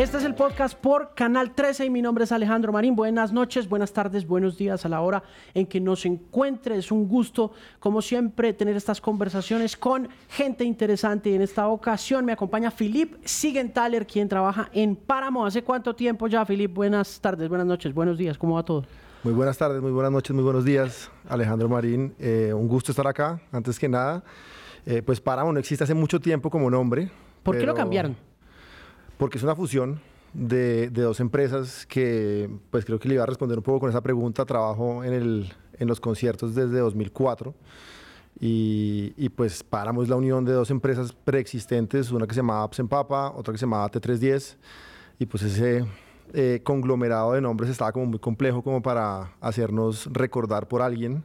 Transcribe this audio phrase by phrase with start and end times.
[0.00, 2.96] Este es el podcast por Canal 13 y mi nombre es Alejandro Marín.
[2.96, 6.78] Buenas noches, buenas tardes, buenos días a la hora en que nos encuentre.
[6.78, 11.28] Es un gusto, como siempre, tener estas conversaciones con gente interesante.
[11.28, 15.44] Y en esta ocasión me acompaña Filip Sigenthaler, quien trabaja en Páramo.
[15.44, 16.72] ¿Hace cuánto tiempo ya, Filip?
[16.72, 18.38] Buenas tardes, buenas noches, buenos días.
[18.38, 18.86] ¿Cómo va todo?
[19.22, 21.10] Muy buenas tardes, muy buenas noches, muy buenos días.
[21.28, 23.38] Alejandro Marín, eh, un gusto estar acá.
[23.52, 24.24] Antes que nada,
[24.86, 27.10] eh, pues Páramo no existe hace mucho tiempo como nombre.
[27.42, 28.29] ¿Por qué lo cambiaron?
[29.20, 30.00] Porque es una fusión
[30.32, 34.00] de, dos empresas que pues creo que le iba a responder un poco con esa
[34.00, 34.46] pregunta.
[34.46, 37.54] Trabajo en, el, en los conciertos desde 2004
[38.40, 43.30] y, y pues paramos la unión de dos empresas preexistentes, una que se llamaba Papa,
[43.36, 44.56] otra que se llamaba T310
[45.18, 45.84] y pues ese
[46.32, 51.24] eh, conglomerado de nombres estaba como muy complejo como para hacernos recordar por alguien.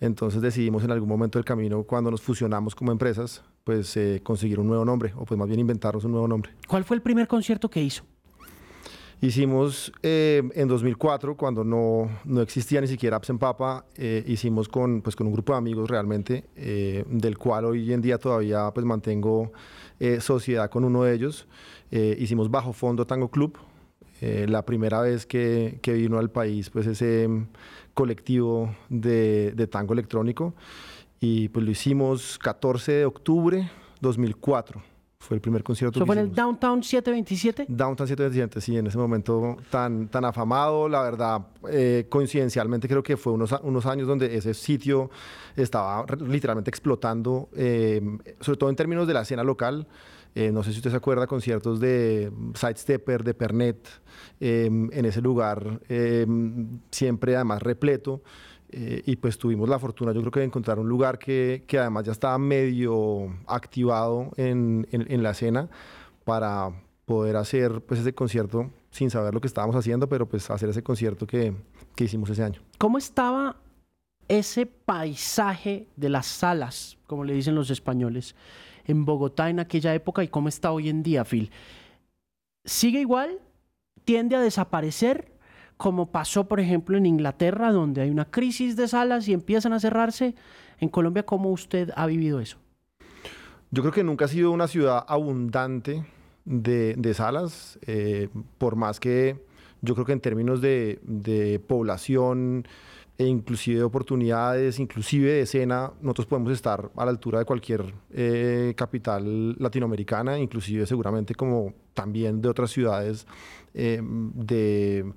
[0.00, 4.58] Entonces decidimos en algún momento del camino, cuando nos fusionamos como empresas, pues eh, conseguir
[4.60, 6.52] un nuevo nombre, o pues más bien inventarnos un nuevo nombre.
[6.66, 8.02] ¿Cuál fue el primer concierto que hizo?
[9.20, 14.70] Hicimos eh, en 2004, cuando no, no, existía ni siquiera Apps en Papa, eh, hicimos
[14.70, 18.86] con, pues, con un grupo de amigos realmente, del cual hoy en día todavía pues,
[18.86, 19.52] mantengo
[20.20, 21.46] sociedad con uno de ellos.
[21.90, 23.58] hicimos Bajo Fondo Tango Club,
[24.22, 27.28] la primera vez que, que, vino al país pues ese
[27.92, 30.54] colectivo de, de, tango electrónico
[31.20, 34.82] y pues lo hicimos 14 de octubre 2004.
[35.20, 35.98] Fue el primer concierto.
[35.98, 37.66] ¿Eso fue en el Downtown 727?
[37.68, 40.88] Downtown 727, sí, en ese momento tan, tan afamado.
[40.88, 45.10] La verdad, eh, coincidencialmente creo que fue unos, unos años donde ese sitio
[45.56, 48.00] estaba literalmente explotando, eh,
[48.40, 49.88] sobre todo en términos de la escena local.
[50.36, 53.88] Eh, no sé si usted se acuerda, conciertos de Sidestepper, de Pernet,
[54.38, 58.22] em, en ese lugar, em, siempre además repleto.
[58.70, 61.78] Eh, y pues tuvimos la fortuna, yo creo que de encontrar un lugar que, que
[61.78, 65.70] además ya estaba medio activado en, en, la escena
[66.24, 66.70] para
[67.06, 70.82] poder hacer pues ese concierto sin saber lo que estábamos haciendo, pero pues hacer ese
[70.82, 71.54] concierto que,
[71.94, 72.60] que hicimos ese año.
[72.76, 73.56] ¿Cómo estaba
[74.28, 78.34] ese paisaje de las salas, como le dicen los españoles,
[78.84, 81.50] en Bogotá en aquella época y cómo está hoy en día, Phil.
[82.64, 83.38] ¿Sigue igual?
[84.04, 85.32] ¿Tiende a desaparecer?
[85.78, 89.80] Como pasó, por ejemplo, en Inglaterra, donde hay una crisis de salas y empiezan a
[89.80, 90.34] cerrarse.
[90.78, 92.58] En Colombia, ¿cómo usted ha vivido eso?
[93.70, 96.04] Yo creo que nunca ha sido una ciudad abundante
[96.44, 98.28] de, salas, eh,
[98.58, 99.48] por más que
[99.82, 102.66] yo creo que en términos de, población,
[103.16, 107.92] e inclusive de oportunidades, inclusive de escena, nosotros podemos estar a la altura de cualquier
[108.12, 113.26] eh, capital latinoamericana, inclusive seguramente como también de otras ciudades
[113.74, 115.12] eh, de,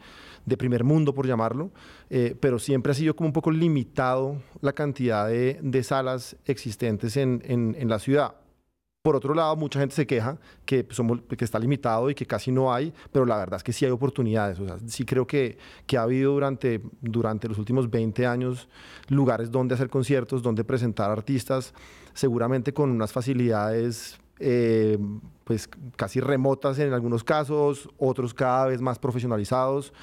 [0.45, 1.71] de, primer mundo, por llamarlo,
[2.09, 7.17] eh, pero siempre ha sido como un poco limitado la cantidad de, de salas existentes
[7.17, 8.35] en, en, la ciudad.
[9.01, 12.51] Por otro lado, mucha gente se queja que, somos, que está limitado y que casi
[12.51, 14.59] no hay, pero la verdad es que sí hay oportunidades.
[14.59, 15.57] O sí creo que,
[15.87, 18.69] que ha habido durante, durante los últimos 20 años
[19.07, 21.73] lugares donde hacer conciertos, donde presentar artistas,
[22.13, 24.97] seguramente con unas facilidades eh,
[25.43, 29.93] pues casi remotas en algunos casos, otros cada vez más profesionalizados,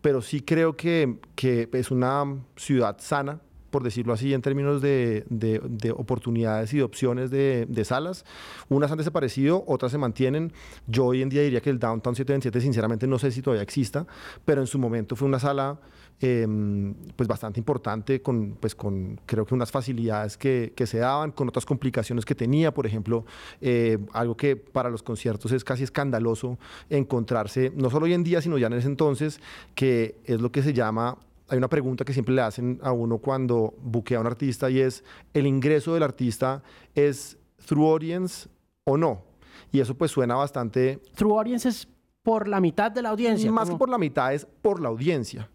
[0.00, 2.24] pero sí creo que, que es una
[2.56, 3.40] ciudad sana
[3.74, 8.24] por decirlo así, en términos de, de, oportunidades y de opciones de, de, salas.
[8.68, 10.52] Unas han desaparecido, otras se mantienen.
[10.86, 14.06] Yo hoy en día diría que el Downtown 727, sinceramente, no sé si todavía exista,
[14.44, 15.80] pero en su momento fue una sala
[16.20, 21.32] em, pues bastante importante, con, pues con creo que unas facilidades que, que se daban,
[21.32, 22.72] con otras complicaciones que tenía.
[22.72, 23.24] Por ejemplo,
[23.60, 26.58] eh, algo que para los conciertos es casi escandaloso
[26.90, 29.40] encontrarse, no solo hoy en día, sino ya en ese entonces,
[29.74, 33.18] que es lo que se llama hay una pregunta que siempre le hacen a uno
[33.18, 35.04] cuando buquea a un artista y es,
[35.34, 36.62] ¿el ingreso del artista
[36.94, 37.36] es
[37.66, 38.48] through audience
[38.84, 39.22] o no?
[39.70, 41.00] Y eso pues suena bastante...
[41.14, 41.88] Through audience es
[42.22, 43.52] por la mitad de la audiencia.
[43.52, 45.50] Más que por la mitad es por la audiencia.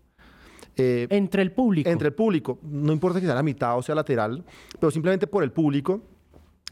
[0.80, 1.90] Eh, entre el público.
[1.90, 2.60] Entre el público.
[2.64, 4.44] No importa que sea la mitad o sea lateral,
[4.80, 6.02] pero simplemente por el público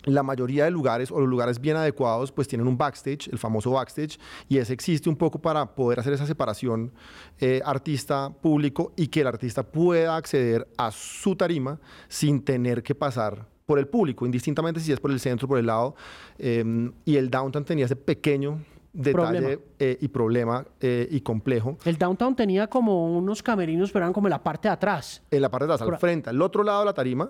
[0.08, 3.72] la mayoría de lugares o los lugares bien adecuados pues tienen un backstage, el famoso
[3.72, 4.18] backstage,
[4.48, 6.94] y ese existe un poco para poder hacer esa separación
[7.40, 13.46] eh, artista-público y que el artista pueda acceder a su tarima sin tener que pasar
[13.66, 15.96] por el público, indistintamente si es por el centro, por el lado.
[16.38, 18.64] Em, y el downtown tenía ese pequeño
[18.98, 21.78] detalle eh, y problema eh, y complejo.
[21.86, 25.22] El downtown tenía como unos camerinos, pero eran como en la parte de atrás.
[25.30, 27.30] En la parte de atrás, al frente, al otro lado de la tarima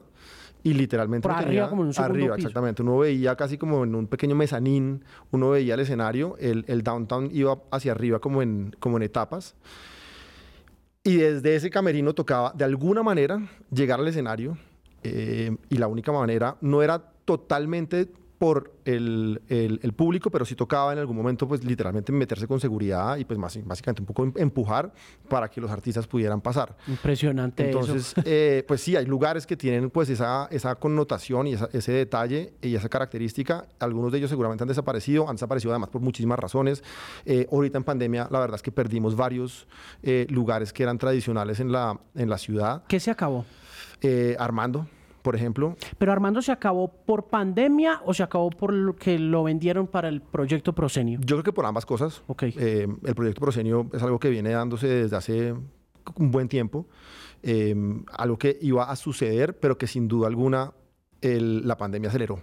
[0.64, 2.82] y literalmente Por arriba, como en un arriba, exactamente.
[2.82, 7.30] Uno veía casi como en un pequeño mezanín, uno veía el escenario, el, el, downtown
[7.32, 9.56] iba hacia arriba como en, como en etapas.
[11.04, 13.42] Y desde ese camerino tocaba de alguna manera
[13.72, 14.58] llegar al escenario.
[15.04, 20.94] Eh, y la única manera no era totalmente por el, el, público, pero sí tocaba
[20.94, 24.34] en algún momento, pues literalmente meterse con seguridad y pues más, básicamente un poco em,
[24.36, 24.94] empujar
[25.28, 26.76] para que los artistas pudieran pasar.
[26.88, 27.66] Impresionante.
[27.66, 32.54] Entonces, eh, pues sí, hay lugares que tienen pues esa, esa connotación y ese detalle
[32.62, 33.66] y esa característica.
[33.80, 36.84] Algunos de ellos seguramente han desaparecido, han desaparecido además por muchísimas razones.
[37.26, 39.68] Eh, ahorita en pandemia, la verdad es que perdimos varios
[40.04, 42.84] eh, lugares que eran tradicionales en la, en la ciudad.
[42.88, 43.46] ¿Qué se acabó?
[44.38, 44.86] Armando
[45.28, 45.76] por ejemplo.
[45.98, 50.08] ¿Pero Armando se acabó por pandemia o se acabó por lo que lo vendieron para
[50.08, 51.20] el proyecto Prosenio?
[51.20, 52.24] Yo creo que por ambas cosas.
[52.28, 52.44] Ok.
[52.44, 55.54] Eh, el proyecto Prosenio es algo que viene dándose desde hace
[56.16, 56.88] un buen tiempo.
[57.44, 57.76] Eh,
[58.14, 60.72] algo que iba a suceder, pero que sin duda alguna
[61.22, 62.40] la pandemia aceleró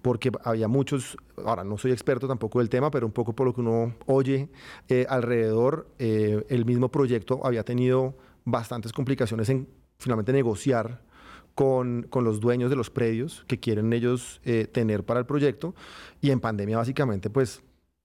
[0.00, 3.52] porque había muchos, ahora no soy experto tampoco del tema, pero un poco por lo
[3.54, 4.48] que uno oye
[4.88, 9.68] eh, alrededor, el mismo proyecto había tenido bastantes complicaciones en
[9.98, 11.11] finalmente negociar
[11.54, 15.74] con, con, los dueños de los predios que quieren ellos eh, tener para el proyecto.
[16.20, 17.62] Y en pandemia, básicamente, pues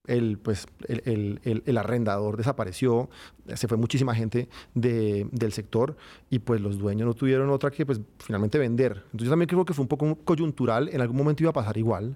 [0.07, 3.09] el, pues, el, el, el, arrendador desapareció,
[3.53, 5.97] se fue muchísima gente de, del sector
[6.29, 9.03] y pues los dueños no tuvieron otra que pues finalmente vender.
[9.05, 11.77] Entonces yo también creo que fue un poco coyuntural, en algún momento iba a pasar
[11.77, 12.15] igual,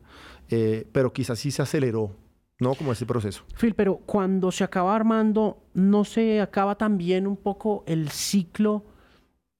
[0.49, 2.15] eh, pero quizás sí se aceleró.
[2.59, 2.75] ¿no?
[2.75, 3.43] Como ese proceso.
[3.59, 8.83] Phil, pero cuando se acaba armando, ¿no se acaba también un poco el ciclo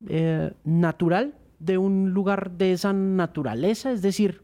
[0.07, 3.91] eh, natural de un lugar de esa naturaleza?
[3.91, 4.41] Es decir,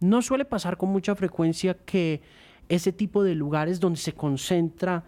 [0.00, 2.22] no suele pasar con mucha frecuencia que
[2.68, 5.04] ese tipo de lugares donde se concentra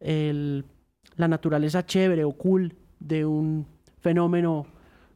[0.00, 3.66] la naturaleza chévere o cool de un
[4.00, 4.66] fenómeno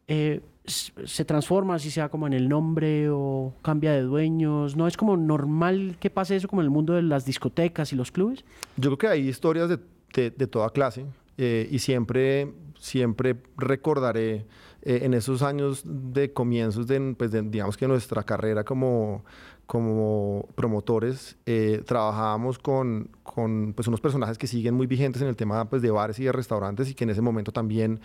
[0.07, 4.77] eh, se transforma, así sea como en el nombre o cambia de dueños.
[4.77, 7.97] ¿No es como normal que pase eso como en el mundo de las discotecas y
[7.97, 8.45] los clubes?
[8.77, 11.07] Yo creo que hay historias de, toda clase
[11.37, 14.47] eh, y siempre, siempre recordaré
[14.87, 19.25] eh, en esos años de comienzos de, pues digamos que nuestra carrera como,
[19.67, 25.37] como promotores, eh, trabajábamos con, con pues unos personajes que siguen muy vigentes en el
[25.37, 27.99] tema pues, de bares y de restaurantes y que en ese momento también,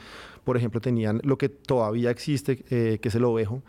[0.46, 3.62] por ejemplo, tenían lo que todavía existe, eh, que es el ovejo.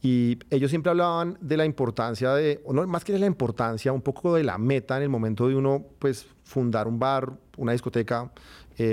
[0.00, 4.02] Y ellos siempre hablaban de la importancia de, no más que de la importancia, un
[4.02, 8.30] poco de la meta en el momento de uno pues fundar un bar, una discoteca,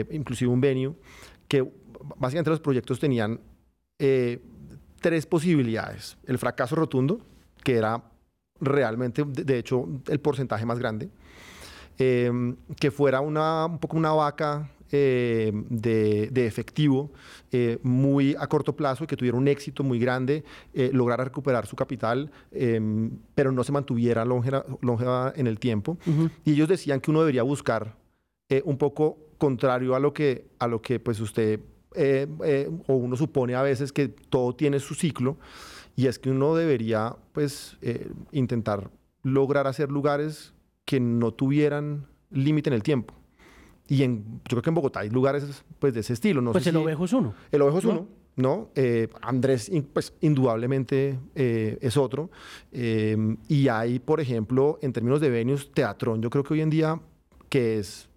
[0.10, 0.96] inclusive un venue,
[1.48, 1.72] que
[2.18, 3.40] básicamente los proyectos tenían
[4.00, 4.42] eh,
[5.02, 6.18] tres posibilidades.
[6.26, 7.20] El fracaso rotundo,
[7.64, 8.04] que era
[8.60, 11.10] realmente, de, hecho, el porcentaje más grande.
[11.98, 17.12] Em, que fuera una, un poco una vaca em, de, efectivo
[17.52, 21.76] eh, muy a corto plazo, que tuviera un éxito muy grande, eh, lograra recuperar su
[21.76, 25.98] capital, em, pero no se mantuviera longeva, en el tiempo.
[26.44, 27.96] Y ellos decían que uno debería buscar
[28.66, 31.60] un poco contrario a lo que, a lo que pues usted
[31.96, 35.38] eh, eh, o uno supone a veces que todo tiene su ciclo
[35.96, 38.90] y es que uno debería pues eh, intentar
[39.22, 40.54] lograr hacer lugares
[40.86, 43.14] que no tuvieran límite en el tiempo.
[43.88, 46.42] Y en, yo creo que en Bogotá hay lugares pues de ese estilo.
[46.42, 47.34] No pues el Ovejo es uno.
[47.52, 48.08] El Ovejo es uno.
[48.36, 48.70] ¿no?
[49.22, 52.32] Andrés, pues indudablemente es otro.
[52.72, 57.00] y hay, por ejemplo, en términos de venues, Teatrón, yo creo que hoy en día,
[57.50, 58.10] que es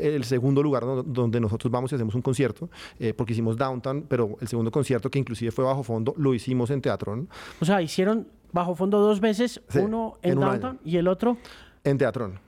[0.00, 2.68] el segundo lugar donde nosotros vamos y hacemos un concierto,
[2.98, 6.70] eh, porque hicimos Downtown, pero el segundo concierto, que inclusive fue bajo fondo, lo hicimos
[6.70, 7.28] en Teatrón.
[7.60, 11.36] O sea, hicieron bajo fondo dos veces, uno en, Downtown y el otro...
[11.82, 12.38] En Teatrón.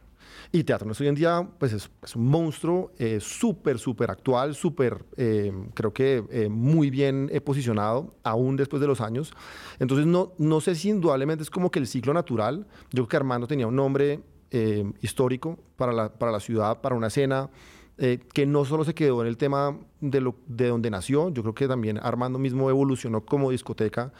[0.52, 5.52] Y Teatrón hoy en día pues es, un monstruo eh, súper, súper actual, súper, eh,
[5.74, 9.32] creo que muy bien posicionado, aún después de los años.
[9.80, 12.66] Entonces no, no sé si indudablemente es como que el ciclo natural.
[12.92, 14.20] Yo creo que Armando tenía un nombre
[14.52, 17.50] eh, histórico para la, para la ciudad, para una escena
[17.98, 21.42] eh, que no solo se quedó en el tema de, lo, de donde nació, yo
[21.42, 24.12] creo que también Armando mismo evolucionó como discoteca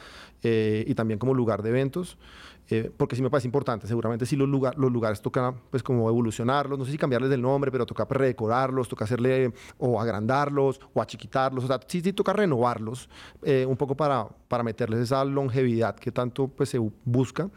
[0.43, 2.19] eh, y también como lugar de eventos,
[2.97, 6.77] porque sí me parece importante, seguramente sí los, lugar, los lugares toca pues como evolucionarlos,
[6.77, 11.63] no sé si cambiarles el nombre, pero toca redecorarlos, toca hacerle o agrandarlos o achiquitarlos,
[11.63, 13.09] o sea, sí, sí toca renovarlos
[13.43, 17.49] un poco para, para meterles esa longevidad que tanto pues se busca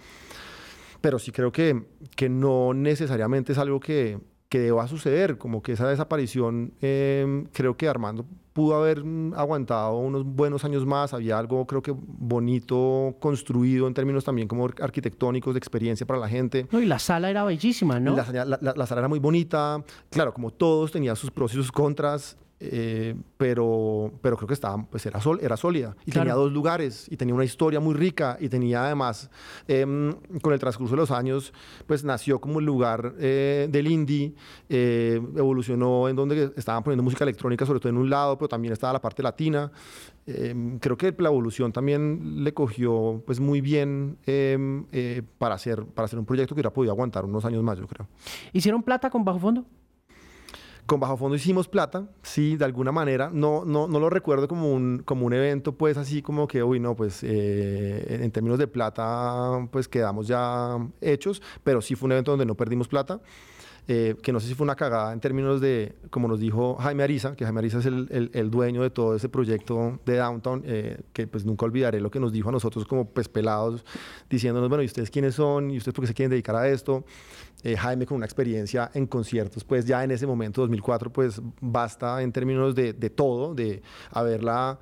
[1.01, 5.74] pero sí creo que, que no necesariamente es algo que, que deba suceder, como que
[5.74, 9.03] esa desaparición, em, creo que Armando pudo haber
[9.36, 14.65] aguantado unos buenos años más, había algo creo que bonito construido en términos también como
[14.65, 16.68] arquitectónicos, de experiencia para la gente.
[16.72, 18.15] No, y la sala era bellísima, ¿no?
[18.15, 22.38] La, la, sala era muy bonita, claro, como todos tenía sus pros y sus contras,
[22.62, 27.08] eh, pero, pero creo que estaba, pues era, sol, era sólida y tenía dos lugares
[27.10, 29.30] y tenía una historia muy rica y tenía además,
[29.68, 31.54] em, con el transcurso de los años,
[31.88, 34.34] pues nació como el lugar eh, del indie,
[34.68, 38.74] eh, evolucionó en donde estaban poniendo música electrónica, sobre todo en un lado, pero también
[38.74, 39.72] estaba la parte latina.
[40.28, 44.86] Em, creo que la evolución también le cogió pues muy bien em,
[45.38, 48.08] para, hacer, para hacer un proyecto que hubiera podido aguantar unos años más, yo creo.
[48.51, 49.66] ¿Hicieron plata con Bajo Fondo?
[50.89, 53.29] Con Bajo Fondo hicimos plata, sí, de alguna manera.
[53.31, 56.79] No, no, no lo recuerdo como un, como un evento, pues así como que, uy,
[56.79, 62.13] no, pues eh, en términos de plata, pues quedamos ya hechos, pero sí fue un
[62.13, 63.22] evento donde no perdimos plata.
[63.88, 67.03] Eh, que no sé si fue una cagada en términos de, como nos dijo Jaime
[67.03, 71.01] Ariza, que Jaime Ariza es el, el, dueño de todo ese proyecto de Downtown, eh,
[71.12, 73.84] que pues nunca olvidaré lo que nos dijo a nosotros como pues pelados,
[74.29, 75.72] diciéndonos, bueno, ¿y ustedes quiénes son?
[75.72, 77.03] ¿Y ustedes por qué se quieren dedicar a esto?
[77.63, 82.22] Eh, Jaime con una experiencia en conciertos, pues ya en ese momento, 2004, pues basta
[82.22, 84.80] en términos de, de todo, de haberla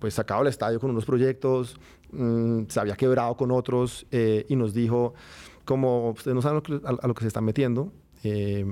[0.00, 1.76] pues sacado al estadio con unos proyectos,
[2.10, 5.14] mm, se había quebrado con otros y nos dijo
[5.64, 7.92] como ustedes no saben a, lo que se están metiendo,
[8.24, 8.66] eh,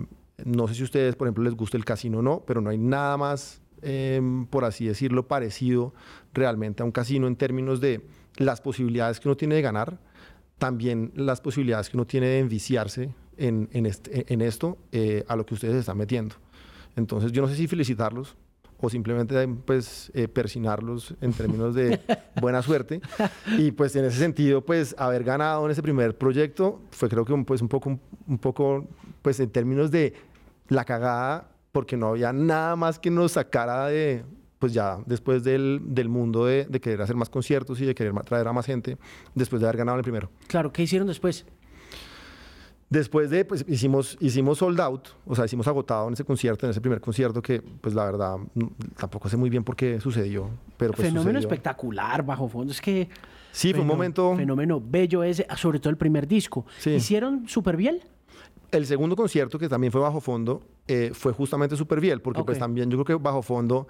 [0.44, 2.70] no sé si a ustedes, por ejemplo, les gusta el casino o no, pero no
[2.70, 5.94] hay nada más, em, por así decirlo, parecido
[6.32, 8.02] realmente a un casino en términos de
[8.36, 9.98] las posibilidades que uno tiene de ganar,
[10.60, 15.34] también las posibilidades que uno tiene de enviciarse en, en, este, en esto eh, a
[15.34, 16.36] lo que ustedes se están metiendo.
[16.94, 18.36] Entonces, yo no sé si felicitarlos,
[18.78, 22.00] o simplemente pues eh, persinarlos en términos de
[22.40, 23.00] buena suerte.
[23.58, 27.32] Y pues en ese sentido, pues haber ganado en ese primer proyecto fue creo que
[27.32, 28.86] un, pues un poco, un poco,
[29.22, 30.14] pues en términos de
[30.68, 34.24] la cagada, porque no había nada más que nos sacara de,
[34.60, 38.12] pues ya después del, del mundo de, de, querer hacer más conciertos y de querer
[38.20, 38.98] traer a más gente,
[39.34, 40.30] después de haber ganado el primero.
[40.46, 41.46] Claro, ¿qué hicieron después?
[42.90, 46.70] Después de, pues hicimos, hicimos sold out, o sea, hicimos agotado en ese concierto, en
[46.70, 48.36] ese primer concierto que, pues la verdad,
[48.98, 53.08] tampoco sé muy bien por qué sucedió, pero pues Fenómeno espectacular, bajo fondo, es que...
[53.52, 54.36] Sí, fue un momento...
[54.36, 56.66] Fenómeno bello ese, sobre todo el primer disco.
[56.84, 58.00] ¿Hicieron súper bien?
[58.72, 62.58] El segundo concierto, que también fue bajo fondo, eh, fue justamente súper bien, porque pues
[62.58, 63.86] también yo creo que bajo fondo,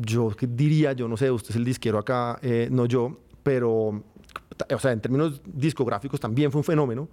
[0.00, 4.78] yo diría, yo no sé, usted es el disquero acá, eh, no yo, pero, o
[4.78, 7.08] sea, en términos discográficos también fue un fenómeno.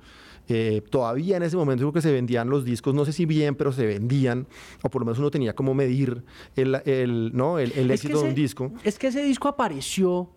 [0.48, 3.56] Eh, todavía en ese momento creo que se vendían los discos, no sé si bien,
[3.56, 4.48] pero se vendían,
[4.82, 6.24] o por lo menos uno tenía como medir
[6.56, 7.60] el, ¿no?
[7.60, 8.72] el, éxito de un disco.
[8.84, 10.32] Es que ese disco apareció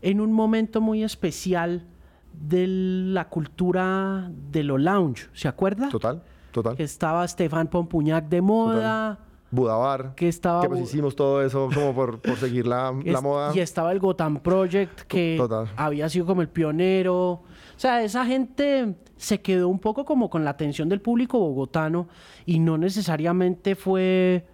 [0.00, 1.86] en un momento muy especial
[2.32, 5.88] de la cultura de lo lounge, ¿se acuerda?
[5.88, 6.74] Total, total.
[6.78, 9.20] Estaba Stefan Pompuñac de moda.
[9.54, 10.14] Budabar.
[10.14, 10.62] Que estaba.
[10.62, 13.52] Que pues hicimos todo eso como por, por seguir la, la, moda.
[13.54, 15.40] Y estaba el Gotham Project, que
[15.76, 17.16] había sido como el pionero.
[17.16, 22.08] O sea, esa gente se quedó un poco como con la atención del público bogotano
[22.46, 24.46] y no necesariamente fue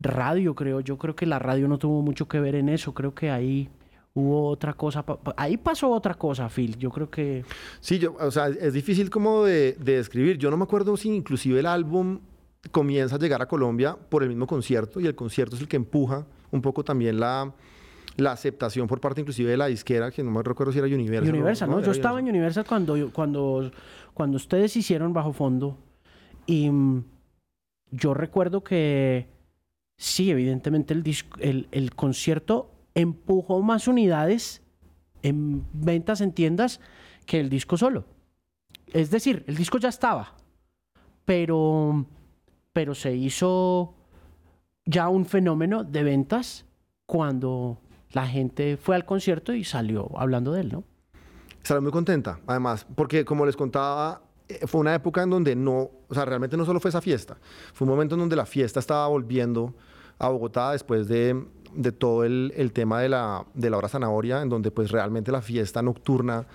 [0.00, 0.80] radio, creo.
[0.80, 2.94] Yo creo que la radio no tuvo mucho que ver en eso.
[2.94, 3.68] Creo que ahí
[4.14, 5.04] hubo otra cosa.
[5.36, 6.76] Ahí pasó otra cosa, Phil.
[6.78, 7.44] Yo creo que...
[7.80, 10.38] Sí, yo, o sea, es difícil como de, de describir.
[10.38, 12.20] Yo no me acuerdo si inclusive el álbum
[12.70, 15.76] comienza a llegar a Colombia por el mismo concierto y el concierto es el que
[15.76, 17.52] empuja un poco también la,
[18.16, 21.34] la aceptación por parte inclusive de la disquera, que no me recuerdo si era Universal.
[21.34, 21.80] Universal, ¿no?
[21.80, 23.70] Yo estaba en Universal cuando, cuando,
[24.14, 25.78] cuando ustedes hicieron Bajo Fondo
[26.46, 27.04] y mm,
[27.90, 29.28] yo recuerdo que
[29.96, 31.04] sí, evidentemente el,
[31.40, 34.62] el, el concierto empujó más unidades
[35.22, 36.80] en ventas en tiendas
[37.26, 38.04] que el disco solo.
[38.92, 40.34] Es decir, el disco ya estaba,
[41.24, 42.06] pero
[42.72, 43.94] pero se hizo
[44.84, 46.64] ya un fenómeno de ventas
[47.06, 47.78] cuando
[48.12, 50.84] la gente fue al concierto y salió hablando de él, ¿no?
[51.62, 55.90] Salió muy contenta, además, porque como les contaba, eh, fue una época en donde no,
[56.08, 57.36] o sea, realmente no solo fue esa fiesta,
[57.72, 59.74] fue un momento en donde la fiesta estaba volviendo
[60.18, 64.42] a Bogotá después de, de todo el, el, tema de la, de la hora zanahoria,
[64.42, 66.46] en donde pues realmente la fiesta nocturna,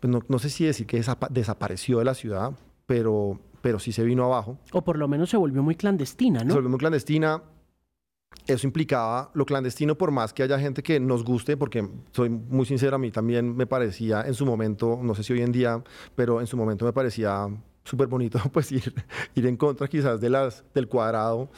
[0.00, 2.52] pues no, no sé si decir que desapareció de la ciudad,
[2.86, 4.58] pero pero sí se vino abajo.
[4.72, 6.50] O por lo menos se volvió muy clandestina, ¿no?
[6.50, 7.42] Se volvió muy clandestina.
[8.46, 12.66] Eso implicaba lo clandestino, por más que haya gente que nos guste, porque soy muy
[12.66, 15.82] sincero, a mí también me parecía en su momento, no sé si hoy en día,
[16.14, 17.48] pero en su momento me parecía
[17.84, 18.94] súper bonito pues ir,
[19.34, 21.50] ir en contra quizás de las, del cuadrado.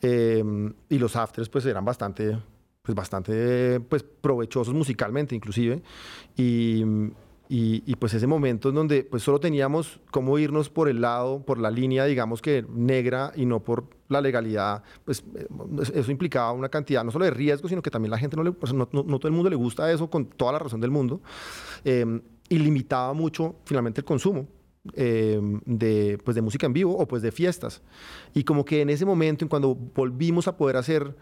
[0.00, 2.38] Em, y los afters pues eran bastante,
[2.82, 5.82] pues bastante pues provechosos musicalmente inclusive.
[6.36, 6.84] Y,
[7.50, 11.58] y, pues ese momento en donde pues solo teníamos cómo irnos por el lado, por
[11.58, 15.46] la línea, digamos que negra y no por la legalidad, pues eh,
[15.94, 18.52] eso implicaba una cantidad no solo de riesgo, sino que también la gente no le,
[18.52, 21.22] pues, no, todo el mundo le gusta eso con toda la razón del mundo,
[21.84, 24.46] em, y limitaba mucho finalmente el consumo
[24.94, 27.82] eh, de, pues de música en vivo o pues de fiestas.
[28.34, 31.16] Y como que en ese momento, en cuando volvimos a poder hacer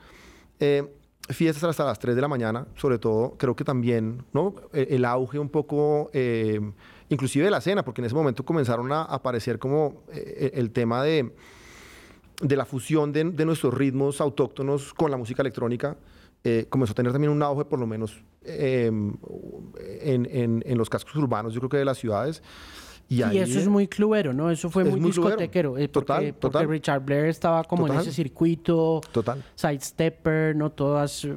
[0.58, 0.84] eh,
[1.28, 4.54] fiestas hasta las 3 de la mañana, sobre todo, creo que también ¿no?
[4.72, 6.60] E, el, auge un poco, eh,
[7.08, 11.32] inclusive de la cena, porque en ese momento comenzaron a aparecer como el tema de,
[12.40, 15.96] de la fusión de, de, nuestros ritmos autóctonos con la música electrónica.
[16.68, 19.18] comenzó a tener también un auge, por lo menos en,
[20.02, 22.42] en, en los cascos urbanos, yo creo que de las ciudades.
[23.08, 24.50] Y, eso es muy clubero, ¿no?
[24.50, 25.78] Eso fue muy, discotequero.
[25.78, 29.00] Eh, total, porque, Richard Blair estaba como en ese circuito.
[29.12, 29.44] Total.
[29.54, 30.70] Sidestepper, ¿no?
[30.70, 31.24] Todas.
[31.24, 31.36] Eh,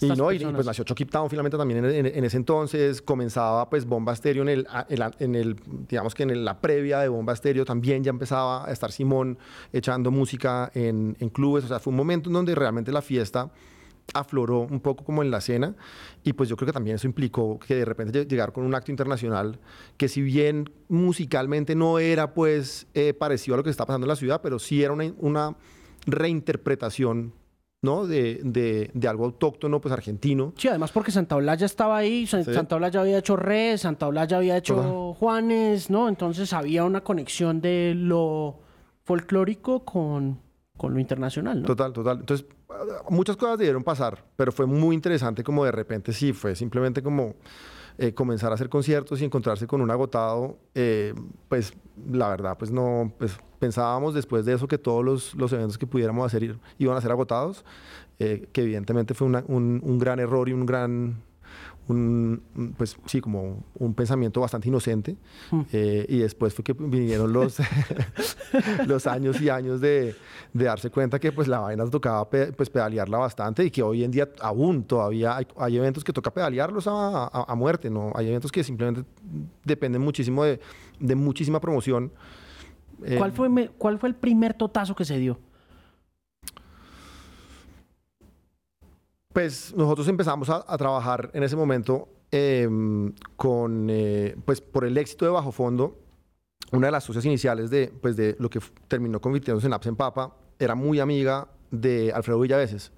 [0.00, 3.02] y no, y pues nació Chucky Town finalmente también en, ese entonces.
[3.02, 5.56] Comenzaba pues Bomba Estéreo en el, en, el,
[5.88, 9.38] digamos que en la previa de Bomba Estéreo también ya empezaba a estar Simón
[9.72, 11.64] echando música en, en clubes.
[11.64, 13.50] O sea, fue un momento en donde realmente la fiesta
[14.14, 15.74] afloró un poco como en la cena
[16.24, 18.90] y pues yo creo que también eso implicó que de repente llegar con un acto
[18.90, 19.58] internacional
[19.96, 24.08] que si bien musicalmente no era pues eh, parecido a lo que está pasando en
[24.08, 25.56] la ciudad, pero sí era una, una
[26.06, 27.34] reinterpretación
[27.80, 28.06] ¿no?
[28.06, 30.52] De, de, de, algo autóctono, pues argentino.
[30.56, 34.56] Sí, además porque Santa Olaya estaba ahí, Santa Olaya había hecho Re, Santa Olaya había
[34.56, 36.08] hecho Juanes, ¿no?
[36.08, 38.58] Entonces había una conexión de lo
[39.04, 40.40] folclórico con,
[40.76, 41.68] con lo internacional, ¿no?
[41.68, 42.18] Total, total.
[42.18, 42.46] Entonces,
[43.08, 47.34] muchas cosas debieron pasar, pero fue muy interesante como de repente sí, fue simplemente como
[47.96, 51.14] eh, comenzar a hacer conciertos y encontrarse con un agotado, eh,
[51.48, 51.72] pues
[52.10, 55.86] la verdad, pues no, pues pensábamos después de eso que todos los, los eventos que
[55.86, 57.64] pudiéramos hacer iban a ser agotados,
[58.18, 61.22] eh, que evidentemente fue un, un gran error y un gran
[61.88, 62.42] un,
[62.76, 65.16] pues sí, como un pensamiento bastante inocente.
[65.50, 65.62] Hmm.
[65.72, 67.58] Eh, y después fue que vinieron los,
[68.86, 70.14] los años y años de,
[70.52, 74.10] de, darse cuenta que pues la vaina tocaba pues pedalearla bastante y que hoy en
[74.10, 78.12] día aún todavía hay, hay eventos que toca pedalearlos a, a, muerte, ¿no?
[78.14, 79.04] Hay eventos que simplemente
[79.64, 80.60] dependen muchísimo de,
[81.00, 82.12] de muchísima promoción.
[83.16, 85.38] ¿Cuál, fue, ¿Cuál fue el primer totazo que se dio?
[89.32, 95.24] Pues nosotros empezamos a, trabajar en ese momento em, con, eh, pues por el éxito
[95.24, 95.98] de Bajo Fondo,
[96.72, 99.96] una de las socias iniciales de, pues de lo que terminó convirtiéndose en Apps en
[99.96, 102.90] Papa, era muy amiga de Alfredo Villaveses.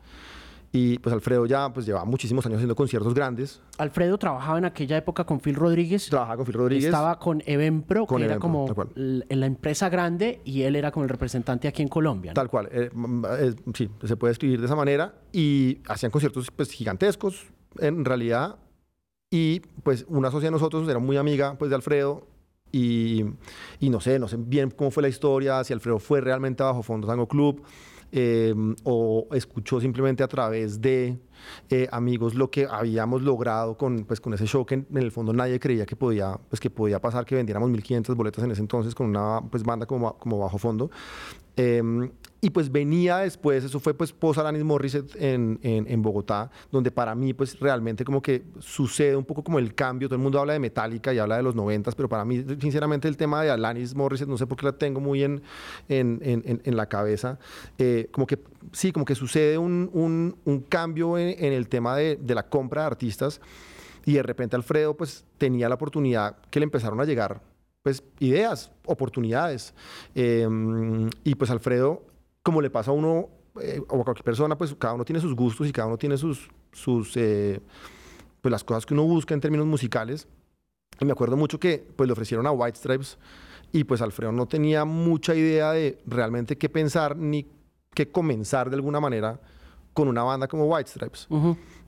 [0.73, 3.61] Y pues Alfredo ya pues llevaba muchísimos años haciendo conciertos grandes.
[3.79, 6.09] Alfredo trabajaba en aquella época con Phil Rodríguez.
[6.09, 6.85] Trabajaba con Phil Rodríguez.
[6.85, 11.09] Estaba con Evenpro, que era como en la empresa grande y él era como el
[11.09, 12.35] representante aquí en Colombia.
[12.35, 12.69] Tal cual.
[12.71, 12.89] Eh,
[13.41, 15.15] eh, sí, se puede escribir de esa manera.
[15.33, 17.47] Y hacían conciertos pues gigantescos
[17.79, 18.57] en realidad.
[19.29, 22.29] Y pues una socia de nosotros era muy amiga pues de Alfredo
[22.71, 23.25] y,
[23.81, 26.83] y no sé, no sé bien cómo fue la historia, si Alfredo fue realmente bajo
[26.83, 27.63] Fondo Tango Club
[28.13, 31.17] Em, o escuchó simplemente a través de
[31.69, 35.61] eh, amigos lo que habíamos logrado con, pues, con ese show en, el fondo nadie
[35.61, 39.07] creía que podía, pues, que podía pasar, que vendiéramos 1.500 boletas en ese entonces con
[39.07, 40.91] una pues, banda como, como bajo fondo.
[41.57, 42.11] Em,
[42.43, 46.91] y pues venía después, eso fue pues post Alanis Morissette en, en, en, Bogotá, donde
[46.91, 50.41] para mí pues realmente como que sucede un poco como el cambio, todo el mundo
[50.41, 53.51] habla de Metallica y habla de los noventas, pero para mí sinceramente el tema de
[53.51, 55.43] Alanis Morissette, no sé por qué la tengo muy en,
[55.89, 57.39] en la cabeza,
[57.77, 58.39] eh, como que
[58.73, 62.83] sí, como que sucede un, un, un cambio en, el tema de, de la compra
[62.83, 63.41] de artistas.
[64.07, 67.43] Y de repente Alfredo pues tenía la oportunidad que le empezaron a llegar
[67.83, 69.75] pues ideas, oportunidades.
[70.15, 72.03] Em, y pues Alfredo,
[72.43, 73.29] como le pasa a uno
[73.61, 76.17] eh, o a cualquier persona, pues cada uno tiene sus gustos y cada uno tiene
[76.17, 77.61] sus, sus eh,
[78.41, 80.29] pues las cosas que uno busca en términos musicales.
[81.01, 83.19] Y me acuerdo mucho que pues le ofrecieron a White Stripes
[83.73, 87.47] y pues Alfredo no tenía mucha idea de realmente qué pensar ni
[87.95, 89.41] qué comenzar de alguna manera
[89.95, 91.29] con una banda como White Stripes.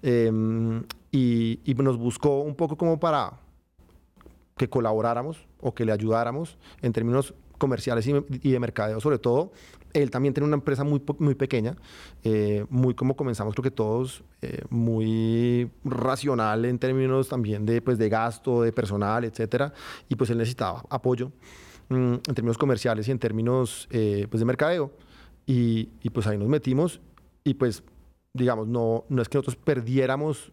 [0.02, 3.38] Em, y, y nos buscó un poco como para
[4.62, 9.53] que colaboráramos o que le ayudáramos en términos comerciales y, de mercadeo, sobre todo.
[9.92, 11.77] Él también tiene una empresa muy, muy pequeña,
[12.22, 17.98] eh, muy como comenzamos, creo que todos, eh, muy racional en términos también de, pues,
[17.98, 19.72] de gasto, de personal, etcétera.
[20.09, 21.33] Y pues él necesitaba apoyo
[21.88, 24.92] mm, en términos comerciales y en términos eh, pues de mercadeo.
[25.44, 27.01] Y, y, pues ahí nos metimos
[27.42, 27.83] y pues,
[28.33, 30.53] digamos, no, no es que nosotros perdiéramos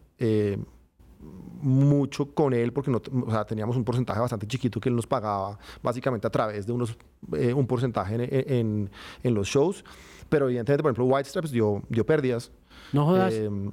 [1.62, 5.06] mucho con él porque no, o sea, teníamos un porcentaje bastante chiquito que él nos
[5.06, 6.96] pagaba básicamente a través de unos,
[7.32, 8.14] eh, un porcentaje
[8.58, 8.90] en,
[9.22, 9.84] en, los shows.
[10.28, 12.50] Pero evidentemente, por ejemplo, White Straps dio, dio pérdidas.
[12.92, 13.34] No jodas.
[13.34, 13.72] Em,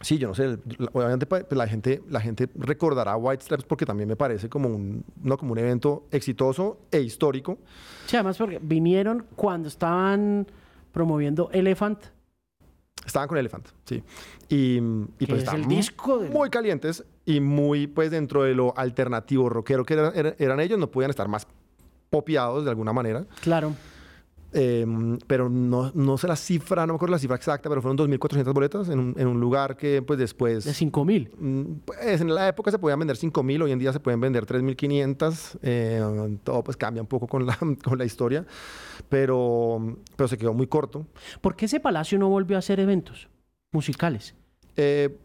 [0.00, 0.58] sí, yo no sé.
[0.92, 5.04] Obviamente pues, la gente, la gente recordará White Straps porque también me parece como un,
[5.22, 7.58] no, como un evento exitoso e histórico.
[8.06, 10.46] Sí, además porque vinieron cuando estaban
[10.92, 11.98] promoviendo Elephant
[13.04, 14.02] Estaban con Elephant, sí.
[14.48, 14.76] Y,
[15.18, 15.66] y pues estaban
[16.30, 21.10] muy calientes y muy, pues, dentro de lo alternativo rockero que eran, ellos, no podían
[21.10, 21.46] estar más
[22.10, 23.24] popeados de alguna manera.
[23.40, 23.74] Claro.
[24.54, 27.96] Em, pero no, no sé la cifra, no me acuerdo la cifra exacta, pero fueron
[27.96, 30.64] 2.400 boletas en un, en un lugar que pues después...
[30.64, 31.30] De 5.000.
[31.38, 34.44] Mm, Pues en la época se podían vender 5.000, hoy en día se pueden vender
[34.44, 35.58] 3.500.
[35.62, 38.44] eh, todo pues cambia un poco con la, con la historia,
[39.08, 41.06] pero, pero se quedó muy corto.
[41.40, 43.28] ¿Por qué ese palacio no volvió a hacer eventos
[43.72, 44.34] musicales?
[44.76, 45.16] Eh,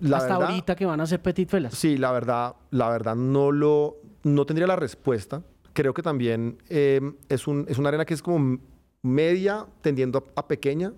[0.00, 1.74] la Hasta verdad- ahorita que van a hacer Petit Felas.
[1.74, 5.42] Sí, la verdad, la verdad no lo, no tendría la respuesta.
[5.72, 8.58] Creo que también eh, es, un, es una arena que es como
[9.02, 10.92] media tendiendo a, a pequeña,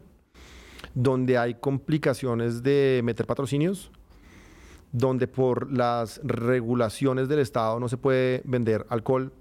[0.95, 3.91] donde hay complicaciones de meter patrocinios,
[4.93, 9.33] donde por las regulaciones del Estado no se puede vender alcohol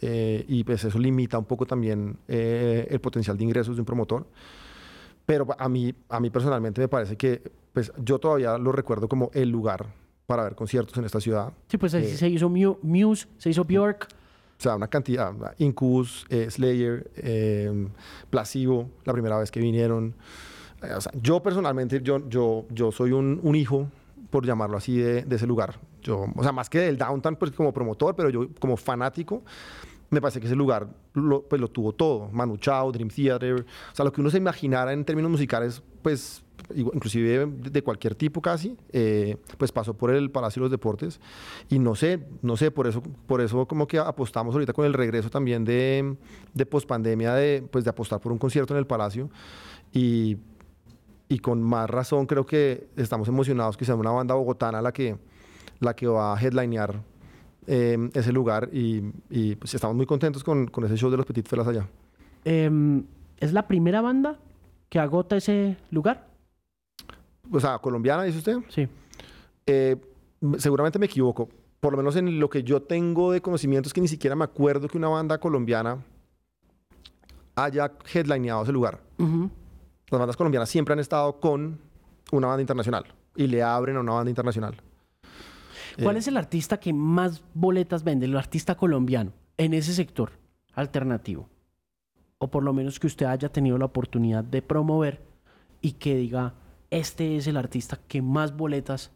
[0.00, 3.86] eh, y pues eso limita un poco también eh, el potencial de ingresos de un
[3.86, 4.26] promotor.
[5.26, 7.42] Pero a mí, a mí personalmente me parece que
[7.72, 9.86] pues, yo todavía lo recuerdo como el lugar
[10.26, 11.52] para ver conciertos en esta ciudad.
[11.68, 12.16] Sí, pues Eh.
[12.16, 14.08] se hizo Mu- Muse, se hizo Bjork.
[14.60, 17.88] O sea, una cantidad, Incubus, eh, Slayer, eh,
[18.28, 20.14] Placebo, la primera vez que vinieron.
[20.82, 23.88] Eh, o sea, yo personalmente, yo, yo, yo soy un, un hijo,
[24.28, 25.80] por llamarlo así, de, de ese lugar.
[26.02, 29.42] Yo, o sea, más que del downtown, pues como promotor, pero yo como fanático,
[30.10, 32.28] me parece que ese lugar lo, pues, lo tuvo todo.
[32.32, 36.42] Manu Chao, Dream Theater, o sea, lo que uno se imaginara en términos musicales, pues,
[36.74, 41.20] inclusive de cualquier tipo casi, eh, pues pasó por el Palacio de los Deportes.
[41.68, 44.92] Y no sé, no sé, por eso, por eso como que apostamos ahorita con el
[44.92, 46.16] regreso también de,
[46.54, 49.30] de pospandemia, de, pues, de apostar por un concierto en el Palacio.
[49.92, 50.38] Y,
[51.28, 55.16] y con más razón creo que estamos emocionados que sea una banda bogotana la que,
[55.78, 57.00] la que va a headlinear
[57.66, 61.26] eh, ese lugar y, y, pues estamos muy contentos con, con ese show de los
[61.26, 61.86] Petit Felas allá.
[62.44, 63.04] Em,
[63.38, 64.38] ¿Es la primera banda
[64.88, 66.28] que agota ese lugar?
[67.50, 68.58] O sea, colombiana, dice usted.
[68.68, 68.88] Sí.
[69.66, 69.96] Eh,
[70.58, 71.48] seguramente me equivoco.
[71.80, 74.44] Por lo menos en lo que yo tengo de conocimiento es que ni siquiera me
[74.44, 75.98] acuerdo que una banda colombiana
[77.54, 79.00] haya headlineado ese lugar.
[79.18, 81.78] Las bandas colombianas siempre han estado con
[82.32, 83.04] una banda internacional
[83.36, 84.76] y le abren a una banda internacional.
[86.02, 90.32] ¿Cuál Eh, es el artista que más boletas vende, el artista colombiano, en ese sector
[90.74, 91.48] alternativo?
[92.38, 95.20] O por lo menos que usted haya tenido la oportunidad de promover
[95.82, 96.54] y que diga,
[96.90, 99.10] este es el artista que más boletas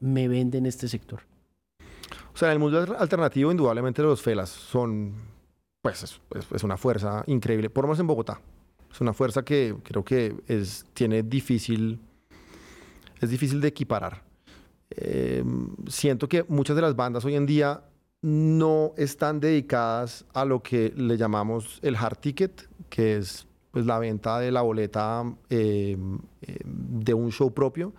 [0.00, 1.20] me vende en este sector.
[2.34, 5.14] O sea, en el mundo al- alternativo, indudablemente los Felas son,
[5.82, 8.40] pues, es, es- es una fuerza increíble, por lo menos en Bogotá.
[8.90, 11.98] Es una fuerza que creo que es, tiene difícil,
[13.20, 14.22] es difícil de equiparar.
[14.96, 15.44] Eh,
[15.88, 17.82] siento que muchas de las bandas hoy en día
[18.22, 23.98] no están dedicadas a lo que le llamamos el hard ticket, que es pues, la
[23.98, 25.96] venta de la boleta eh,
[26.64, 27.92] de un show propio,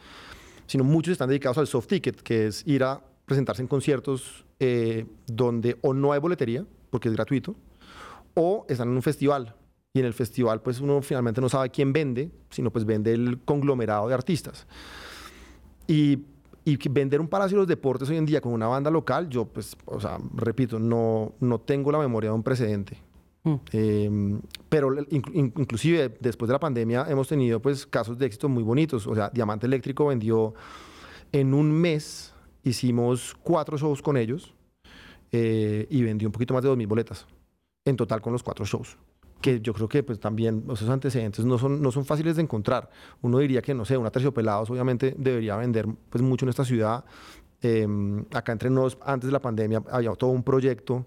[0.66, 5.06] sino muchos están dedicados al soft ticket, que es ir a presentarse en conciertos eh,
[5.28, 7.56] donde o no hay boletería, porque es gratuito,
[8.34, 9.56] o están en un festival.
[9.96, 13.40] Y en el festival, pues uno finalmente no sabe quién vende, sino pues vende el
[13.46, 14.66] conglomerado de artistas.
[15.88, 16.20] Y,
[16.65, 19.45] y vender un Palacio de los Deportes hoy en día con una banda local, yo
[19.45, 22.97] pues, o sea, repito, no, no tengo la memoria de un precedente.
[23.43, 23.56] Mm.
[23.73, 28.47] Eh, pero inc- in- inclusive después de la pandemia hemos tenido pues casos de éxito
[28.47, 29.06] muy bonitos.
[29.08, 30.54] O sea, Diamante Eléctrico vendió
[31.34, 34.54] en un mes, hicimos cuatro shows con ellos
[35.32, 37.26] eh, y vendió un poquito más de 2.000 boletas
[37.86, 38.97] en total con los cuatro shows.
[39.44, 42.90] Que yo creo que pues también esos antecedentes no son, no son fáciles de encontrar.
[43.22, 47.04] Uno diría que, no sé, una Terciopelados obviamente debería vender pues mucho en esta ciudad.
[47.62, 47.86] Eh,
[48.34, 51.06] acá entre nos, antes de la pandemia, había todo un proyecto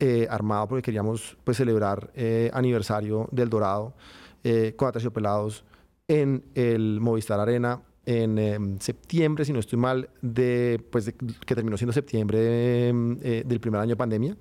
[0.00, 3.94] eh, armado porque queríamos pues celebrar eh, aniversario del Dorado
[4.42, 5.64] eh, con Aterciopelados
[6.08, 11.54] en el Movistar Arena en em, septiembre, si no estoy mal, de, pues de- que
[11.54, 14.36] terminó siendo septiembre em, eh, del primer año de pandemia.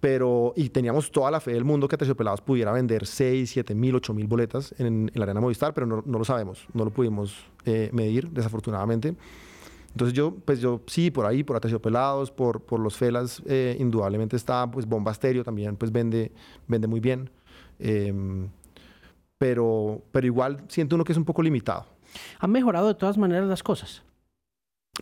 [0.00, 3.94] Pero, y teníamos toda la fe del mundo que Aterciopelados pudiera vender 6, 7 mil,
[3.94, 6.90] 8 mil boletas en, en la Arena Movistar, pero no, no lo sabemos, no lo
[6.90, 9.16] pudimos eh, medir, desafortunadamente.
[9.96, 14.36] Entonces yo, pues yo sí, por ahí, por Aterciopelados, por, por los Felas, eh, indudablemente
[14.36, 16.32] está, pues Bomba Estéreo también, pues vende,
[16.68, 17.30] vende muy bien.
[17.78, 18.50] Em,
[19.38, 21.86] pero, pero igual siento uno que es un poco limitado.
[22.40, 24.02] Han mejorado de todas maneras las cosas.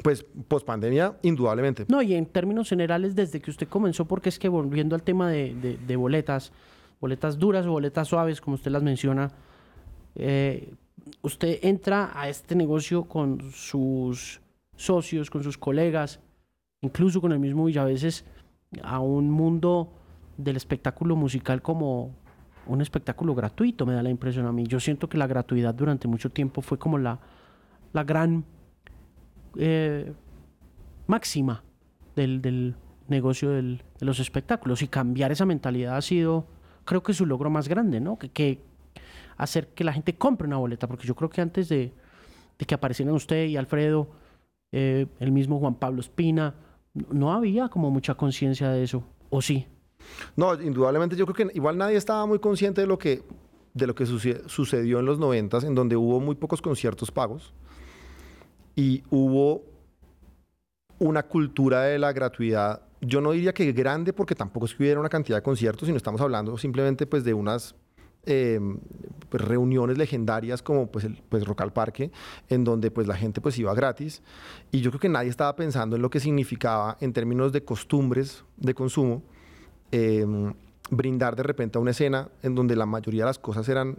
[0.03, 1.87] Pues post pandemia, indudablemente.
[1.89, 5.31] No, y en términos generales, desde que usted comenzó, porque es que volviendo al tema
[5.31, 6.53] de, boletas,
[7.01, 9.31] boletas duras o boletas suaves, como usted las menciona,
[10.17, 10.73] eh,
[11.23, 14.41] usted entra a este negocio con sus
[14.77, 16.21] socios, con sus colegas,
[16.81, 18.25] incluso con el mismo Villaveses,
[18.83, 19.93] a un mundo
[20.37, 22.17] del espectáculo musical como
[22.67, 24.67] un espectáculo gratuito, me da la impresión a mí.
[24.67, 27.21] Yo siento que la gratuidad durante mucho tiempo fue como la,
[27.93, 28.45] la gran
[29.57, 30.13] eh,
[31.07, 31.63] máxima
[32.17, 32.75] del, del
[33.09, 36.47] negocio de los espectáculos y cambiar esa mentalidad ha sido,
[36.85, 38.19] creo que su logro más grande, ¿no?
[38.19, 38.61] Que,
[39.37, 41.93] hacer que la gente compre una boleta, porque yo creo que antes de,
[42.57, 44.09] que aparecieran usted y Alfredo,
[44.73, 46.55] eh, el mismo Juan Pablo Espina,
[47.11, 49.67] no había como mucha conciencia de eso, ¿o sí?
[50.37, 53.23] No, indudablemente yo creo que igual nadie estaba muy consciente de lo que,
[53.73, 57.53] de lo que sucedió en los noventas, en donde hubo muy pocos conciertos pagos
[58.77, 59.63] y hubo
[60.99, 62.83] una cultura de la gratuidad.
[63.01, 65.97] Yo no diría que grande porque tampoco es que hubiera una cantidad de conciertos, sino
[65.97, 67.75] estamos hablando simplemente pues de unas
[68.27, 68.59] eh,
[69.29, 72.11] pues, reuniones legendarias como pues el pues Rock al Parque,
[72.49, 74.23] en donde pues la gente pues iba gratis
[74.71, 78.45] y yo creo que nadie estaba pensando en lo que significaba en términos de costumbres
[78.57, 79.23] de consumo
[79.91, 80.55] em,
[80.91, 83.99] brindar de repente a una escena en donde la mayoría de las cosas eran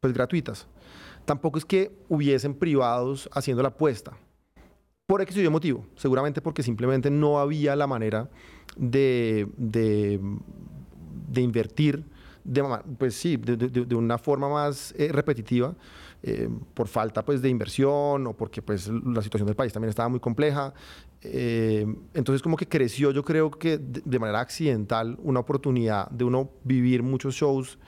[0.00, 0.66] pues gratuitas.
[1.26, 4.16] Tampoco es que hubiesen privados haciendo la apuesta.
[5.06, 8.30] Por X y motivo, seguramente porque simplemente no había la manera
[8.76, 10.20] de, de,
[11.40, 12.04] invertir
[12.44, 12.64] de,
[12.98, 15.74] pues sí, de, una forma más eh, repetitiva,
[16.22, 20.08] eh, por falta pues, de inversión o porque pues, la situación del país también estaba
[20.08, 20.74] muy compleja.
[21.22, 26.50] Eh, entonces como que creció, yo creo que de, manera accidental, una oportunidad de uno
[26.62, 27.78] vivir muchos shows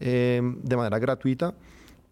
[0.00, 1.56] de manera gratuita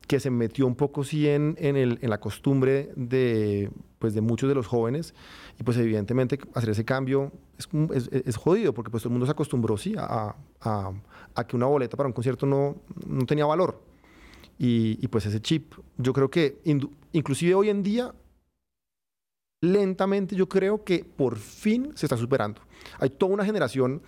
[0.07, 4.21] que se metió un poco sí en, en, el, en, la costumbre de, pues, de
[4.21, 5.14] muchos de los jóvenes
[5.59, 9.27] y pues evidentemente hacer ese cambio es, es, es jodido porque pues todo el mundo
[9.27, 10.92] se acostumbró sí a, a,
[11.35, 13.81] a que una boleta para un concierto no, no tenía valor.
[14.59, 16.61] Y, y, pues ese chip, yo creo que
[17.12, 18.14] inclusive hoy en día,
[19.61, 22.62] lentamente yo creo que por fin se está superando.
[22.99, 24.01] Hay toda una generación,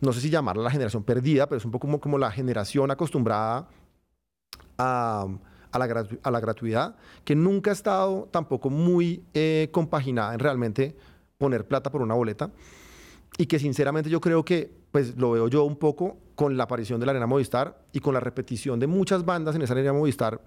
[0.00, 2.92] no sé si llamarla la generación perdida, pero es un poco como, como la generación
[2.92, 3.68] acostumbrada
[4.78, 5.26] a,
[5.72, 10.96] la, a la, gratuidad, que nunca ha estado tampoco muy eh, compaginada en realmente
[11.38, 12.50] poner plata por una boleta
[13.38, 17.00] y que sinceramente yo creo que pues lo veo yo un poco con la aparición
[17.00, 20.40] de la Arena Movistar y con la repetición de muchas bandas en esa Arena Movistar,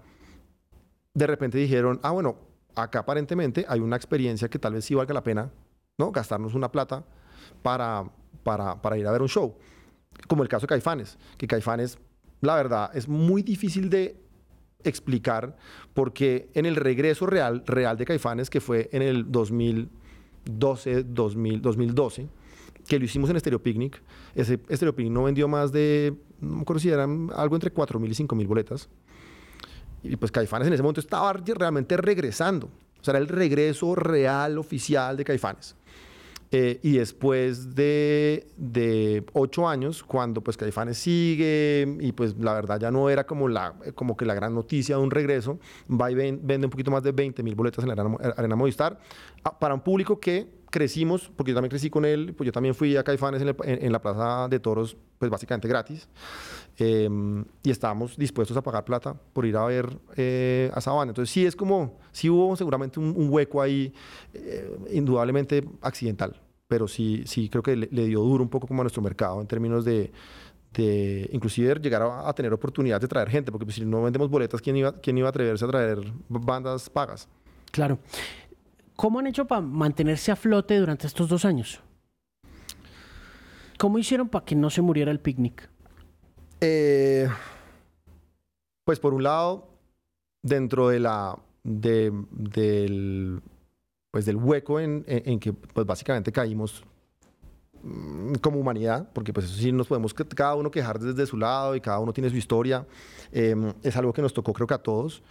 [1.14, 2.36] de repente dijeron, ah, bueno,
[2.74, 5.50] acá aparentemente hay una experiencia que tal vez sí valga la pena,
[5.98, 6.12] ¿no?
[6.12, 7.04] Gastarnos una plata
[7.62, 8.04] para,
[8.42, 9.56] para, para ir a ver un show.
[10.28, 11.98] Como el caso de Caifanes, que Caifanes,
[12.40, 14.16] la verdad, es muy difícil de
[14.84, 15.56] explicar
[15.94, 22.28] porque en el regreso real, real de Caifanes, que fue en el 2012, 2000, 2012,
[22.86, 24.00] que lo hicimos en Stereo Picnic.
[24.34, 28.06] Ese Stereo Picnic no vendió más de, no me acuerdo si eran algo entre 4.000
[28.06, 28.88] y 5.000 boletas.
[30.02, 32.68] Y pues Caifanes en ese momento estaba realmente regresando.
[33.00, 35.74] O sea, era el regreso real, oficial de Caifanes.
[36.52, 42.78] Eh, y después de, de, ocho años, cuando pues Caifanes sigue y pues la verdad
[42.78, 45.58] ya no era como, la, como que la gran noticia de un regreso,
[45.90, 48.98] va y vende un poquito más de 20 mil boletas en la Arena, Arena Movistar
[49.42, 52.74] ah, para un público que crecimos, porque yo también crecí con él, pues yo también
[52.74, 56.08] fui a Caifanes en, la Plaza de Toros, pues básicamente gratis,
[56.76, 61.10] em, y estábamos dispuestos a pagar plata por ir a ver eh, a Sabana.
[61.10, 63.92] Entonces sí es como, sí hubo seguramente un, hueco ahí,
[64.34, 68.84] eh, indudablemente accidental, pero sí, sí creo que le, dio duro un poco como a
[68.84, 70.12] nuestro mercado en términos de,
[70.74, 74.60] de inclusive llegar a, tener oportunidad de traer gente, porque pues, si no vendemos boletas,
[74.60, 77.28] ¿quién iba, ¿quién iba a atreverse a traer bandas pagas?
[77.70, 77.98] Claro.
[78.96, 81.80] ¿Cómo han hecho para mantenerse a flote durante estos dos años?
[83.78, 85.68] ¿Cómo hicieron para que no se muriera el picnic?
[86.62, 87.28] Eh,
[88.84, 89.68] pues por un lado,
[90.42, 93.42] dentro de la del
[94.10, 95.04] pues del hueco en,
[95.40, 96.82] que pues básicamente caímos
[97.82, 101.76] mm, como humanidad, porque pues eso sí nos podemos cada uno quejar desde su lado
[101.76, 102.86] y cada uno tiene su historia.
[103.30, 105.22] Em, es algo que nos tocó creo que a todos.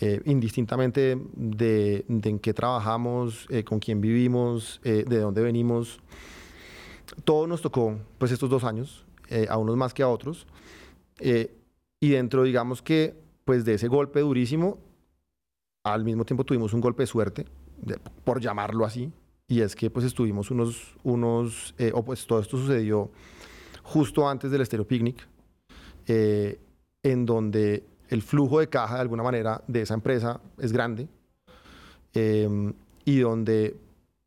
[0.00, 6.00] Eh, indistintamente de, en qué trabajamos, eh, con quién vivimos, eh, de dónde venimos.
[7.22, 9.04] Todo nos tocó pues estos dos años,
[9.48, 10.46] a unos más que a otros.
[11.20, 14.78] y dentro, digamos que, pues de ese golpe durísimo,
[15.84, 17.46] al mismo tiempo tuvimos un golpe de suerte,
[18.24, 19.12] por llamarlo así,
[19.48, 23.10] y es que pues estuvimos unos, unos o pues todo esto sucedió
[23.82, 25.26] justo antes del Estéreo Picnic,
[26.06, 31.08] en donde el flujo de caja de alguna manera de esa empresa es grande
[32.12, 32.72] em,
[33.04, 33.76] y donde,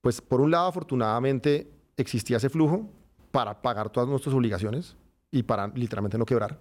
[0.01, 2.89] pues por un lado afortunadamente existía ese flujo
[3.31, 4.95] para pagar todas nuestras obligaciones
[5.31, 6.59] y para literalmente no quebrar.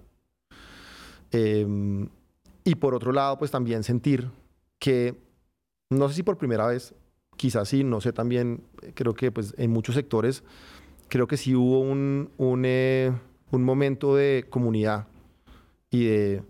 [1.31, 2.09] Em,
[2.65, 4.31] y por otro lado, pues también sentir
[4.79, 5.15] que,
[5.91, 6.95] no sé si por primera vez,
[7.37, 10.43] quizás sí, no sé también, creo que pues en muchos sectores,
[11.09, 13.13] creo que sí hubo un, un, eh,
[13.51, 15.07] un momento de comunidad
[15.91, 16.43] y de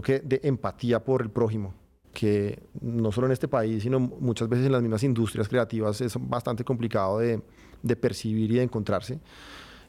[0.00, 1.74] creo que de empatía por el prójimo,
[2.12, 6.14] que no solo en este país, sino muchas veces en las mismas industrias creativas es
[6.18, 7.40] bastante complicado de,
[7.96, 9.20] percibir y de encontrarse.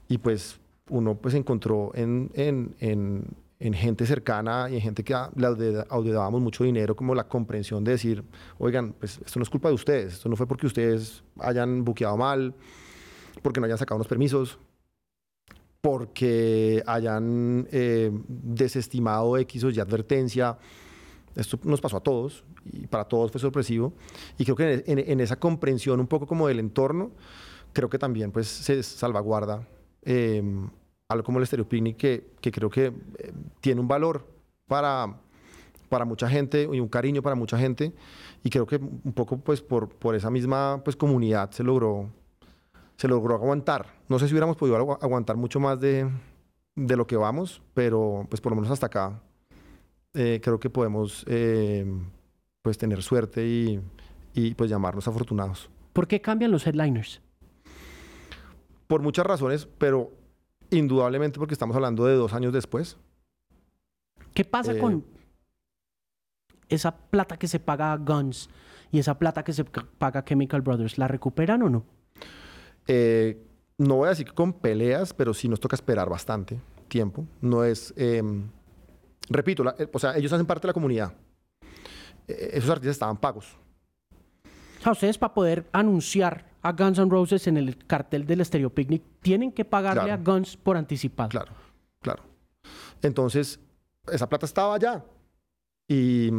[0.08, 3.26] Y pues uno pues encontró en, en, en,
[3.60, 7.94] en gente cercana y en gente que le audiedábamos mucho dinero, como la comprensión de
[7.94, 8.24] decir,
[8.60, 12.18] oigan, pues esto no es culpa de ustedes, esto no fue porque ustedes hayan buqueado
[12.18, 12.54] mal,
[13.42, 14.60] porque no hayan sacado unos permisos,
[15.86, 20.58] porque hayan eh, desestimado X o Y advertencia.
[21.36, 23.94] Esto nos pasó a todos y para todos fue sorpresivo.
[24.40, 27.12] Y creo que en, esa comprensión un poco como del entorno,
[27.72, 29.68] creo que también pues se salvaguarda
[30.02, 30.42] eh,
[31.08, 34.26] algo como el Stereo Picnic que, que creo que eh, tiene un valor
[34.66, 35.20] para,
[35.88, 37.94] para mucha gente y un cariño para mucha gente.
[38.44, 42.10] Y creo que un poco pues por, por esa misma pues comunidad se logró,
[42.98, 43.88] se logró aguantar.
[44.08, 46.10] No sé si hubiéramos podido aguantar mucho más de,
[46.76, 49.22] de lo que vamos, pero pues por lo menos hasta acá
[50.14, 51.86] eh, creo que podemos eh,
[52.62, 53.82] pues tener suerte y,
[54.34, 55.70] y pues llamarnos afortunados.
[55.94, 57.22] ¿Por qué cambian los headliners?
[58.88, 60.12] Por muchas razones, pero
[60.70, 62.98] Indudablemente porque estamos hablando de dos años después.
[64.34, 65.06] ¿Qué pasa eh, con
[66.70, 68.50] esa plata que se paga a Guns
[68.92, 70.98] y esa plata que se paga a Chemical Brothers?
[70.98, 71.86] ¿La recuperan o no?
[72.88, 73.42] Eh,
[73.78, 77.26] no voy a decir que con peleas, pero sí nos toca esperar bastante tiempo.
[77.42, 77.94] No es...
[77.98, 78.48] Em,
[79.30, 81.14] repito, o sea, ellos hacen parte de la comunidad.
[82.28, 83.58] E-, esos artistas estaban pagos.
[84.84, 89.04] A ustedes para poder anunciar a Guns N' Roses en el cartel del Stereo Picnic,
[89.22, 91.30] tienen que pagarle a Guns por anticipado.
[91.30, 91.52] Claro,
[92.02, 92.24] claro.
[93.02, 93.60] Entonces,
[94.12, 95.04] esa plata estaba allá.
[95.88, 96.32] Y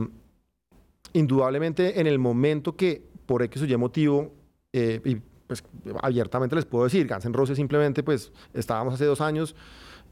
[1.12, 4.32] indudablemente en el momento que, por X o Y motivo,
[4.72, 5.64] eh, y pues
[6.02, 9.54] abiertamente les puedo decir, Guns N' Roses simplemente pues estábamos hace dos años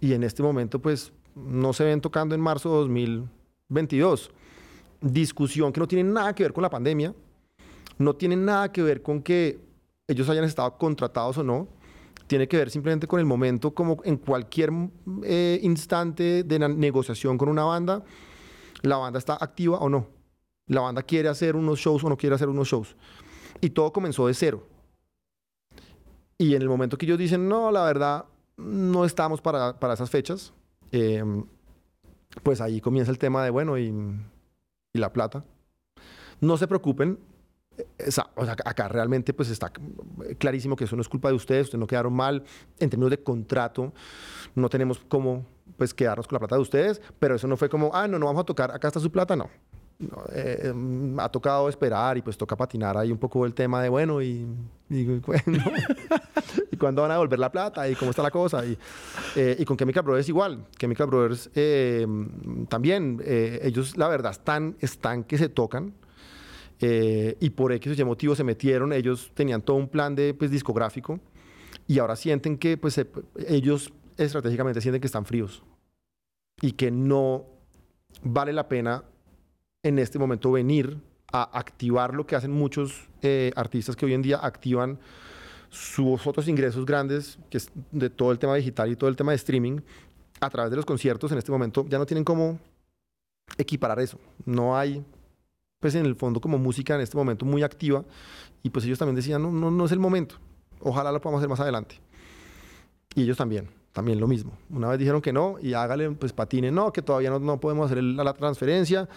[0.00, 4.30] y en este momento pues no se ven tocando en marzo de 2022.
[5.00, 7.14] Discusión que no tiene nada que ver con la pandemia,
[7.98, 9.60] no tiene nada que ver con que
[10.06, 11.68] ellos hayan estado contratados o no,
[12.26, 14.70] tiene que ver simplemente con el momento, como en cualquier
[15.24, 18.02] eh, instante de la negociación con una banda,
[18.82, 20.06] la banda está activa o no.
[20.66, 22.96] La banda quiere hacer unos shows o no quiere hacer unos shows.
[23.60, 24.66] Y todo comenzó de cero.
[26.38, 28.24] Y en el momento que ellos dicen, no, la verdad,
[28.56, 30.52] no estamos para, para esas fechas,
[30.90, 31.44] em,
[32.42, 33.92] pues ahí comienza el tema de, bueno, y,
[34.92, 35.44] y la plata.
[36.40, 37.18] No se preocupen,
[38.64, 39.70] acá realmente pues está
[40.38, 42.44] clarísimo que eso no es culpa de ustedes, ustedes no quedaron mal
[42.78, 43.92] en términos de contrato,
[44.54, 45.44] no tenemos cómo
[45.76, 48.26] pues quedarnos con la plata de ustedes, pero eso no fue como, ah, no, no
[48.26, 49.48] vamos a tocar, acá está su plata, no.
[50.32, 53.88] Eh, em, ha tocado esperar y pues toca patinar ahí un poco el tema de
[53.88, 54.46] bueno y,
[54.90, 55.00] y,
[56.70, 58.76] y cuándo van a devolver la plata y cómo está la cosa y,
[59.36, 60.66] eh, y con Chemical Brothers igual.
[60.78, 62.06] Chemical Brothers eh,
[62.68, 65.94] también ellos la verdad están están que se tocan
[66.80, 70.34] eh, y por X o Y motivo se metieron, ellos tenían todo un plan de
[70.34, 71.20] pues, discográfico
[71.86, 73.00] y ahora sienten que pues,
[73.48, 75.62] ellos estratégicamente sienten que están fríos
[76.60, 77.46] y que no
[78.22, 79.04] vale la pena
[79.82, 80.98] en este momento venir
[81.34, 85.00] a activar lo que hacen muchos eh, artistas que hoy en día activan
[85.68, 89.32] sus otros ingresos grandes, que es de todo el tema digital y todo el tema
[89.32, 89.80] de streaming,
[90.40, 92.60] a través de los conciertos en este momento ya no tienen cómo
[93.58, 94.20] equiparar eso.
[94.46, 95.04] No hay
[95.80, 98.04] pues en el fondo como música en este momento muy activa
[98.62, 100.36] y pues ellos también decían, no, no, no es el momento,
[100.80, 102.00] ojalá lo podamos hacer más adelante.
[103.16, 104.56] Y ellos también, también lo mismo.
[104.70, 107.90] Una vez dijeron que no y hágale, pues patine, no, que todavía no, no podemos
[107.90, 109.08] hacer la transferencia,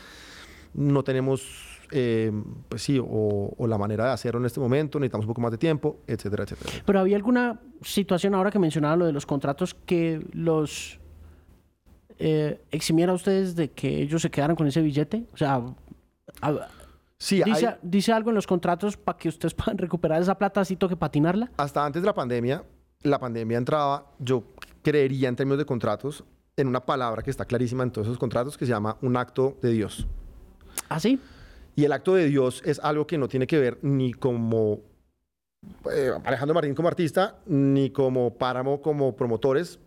[0.73, 2.31] no tenemos, eh,
[2.69, 5.57] pues sí, o, la manera de hacerlo en este momento, necesitamos un poco más de
[5.57, 6.83] tiempo, etcétera, etcétera.
[6.85, 10.99] Pero había alguna situación ahora que mencionaba lo de los contratos que los
[12.19, 15.25] eh, eximiera a ustedes de que ellos se quedaran con ese billete?
[15.33, 15.63] O sea,
[17.19, 17.41] Sí,
[17.81, 21.51] dice, algo en los contratos para que ustedes puedan recuperar esa plata así toque patinarla?
[21.57, 22.63] Hasta antes de la pandemia,
[23.03, 24.43] la pandemia entraba, yo
[24.83, 26.23] creería en términos de contratos,
[26.55, 29.57] en una palabra que está clarísima en todos esos contratos que se llama un acto
[29.61, 30.07] de Dios.
[30.89, 31.19] ¿Ah, sí?
[31.77, 34.79] Y el acto de Dios es algo que no tiene que ver ni como
[35.93, 39.79] eh, Alejandro Martín como artista, ni como Páramo como promotores.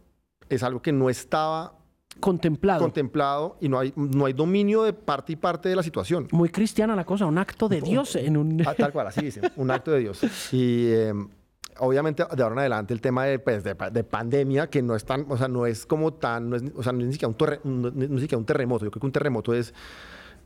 [0.48, 1.74] Es algo que no estaba
[2.20, 2.80] contemplado.
[2.80, 6.28] Contemplado y no hay, no hay dominio de parte y parte de la situación.
[6.30, 8.62] Muy cristiana la cosa, un acto de Dios en un...
[8.64, 10.20] Ah, tal cual, así dicen, un acto de Dios.
[10.52, 11.28] Y em,
[11.78, 15.26] obviamente de ahora en adelante el tema de, pues, de, pandemia, que no es tan,
[15.28, 17.82] o sea, no es como tan, no es, o sea, no es ni siquiera un,
[17.82, 18.84] no, ni siquiera un terremoto.
[18.84, 19.74] Yo creo que un terremoto es,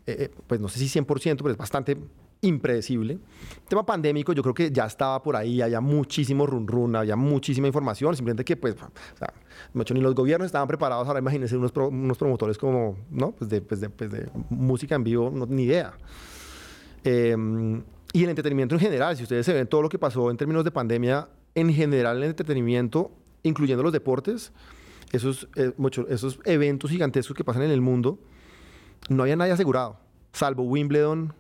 [0.07, 1.97] eh, eh, pues no sé si 100%, pero es bastante
[2.43, 3.15] impredecible.
[3.15, 7.17] El tema pandémico yo creo que ya estaba por ahí, había muchísimo run run, había
[7.17, 9.33] muchísima información, simplemente que pues, o sea,
[9.73, 13.33] ni los gobiernos estaban preparados, ahora imagínense unos, unos promotores como, ¿no?
[13.33, 15.95] Pues de, pues de, pues de música en vivo, no, ni idea.
[17.03, 17.83] Em,
[18.13, 20.65] y el entretenimiento en general, si ustedes se ven todo lo que pasó en términos
[20.65, 23.11] de pandemia, en general en el entretenimiento,
[23.43, 24.53] incluyendo los deportes,
[25.13, 25.73] esos, eh,
[26.09, 28.19] esos eventos gigantescos que pasan en el mundo,
[29.09, 29.97] no había nadie asegurado,
[30.33, 31.35] salvo Wimbledon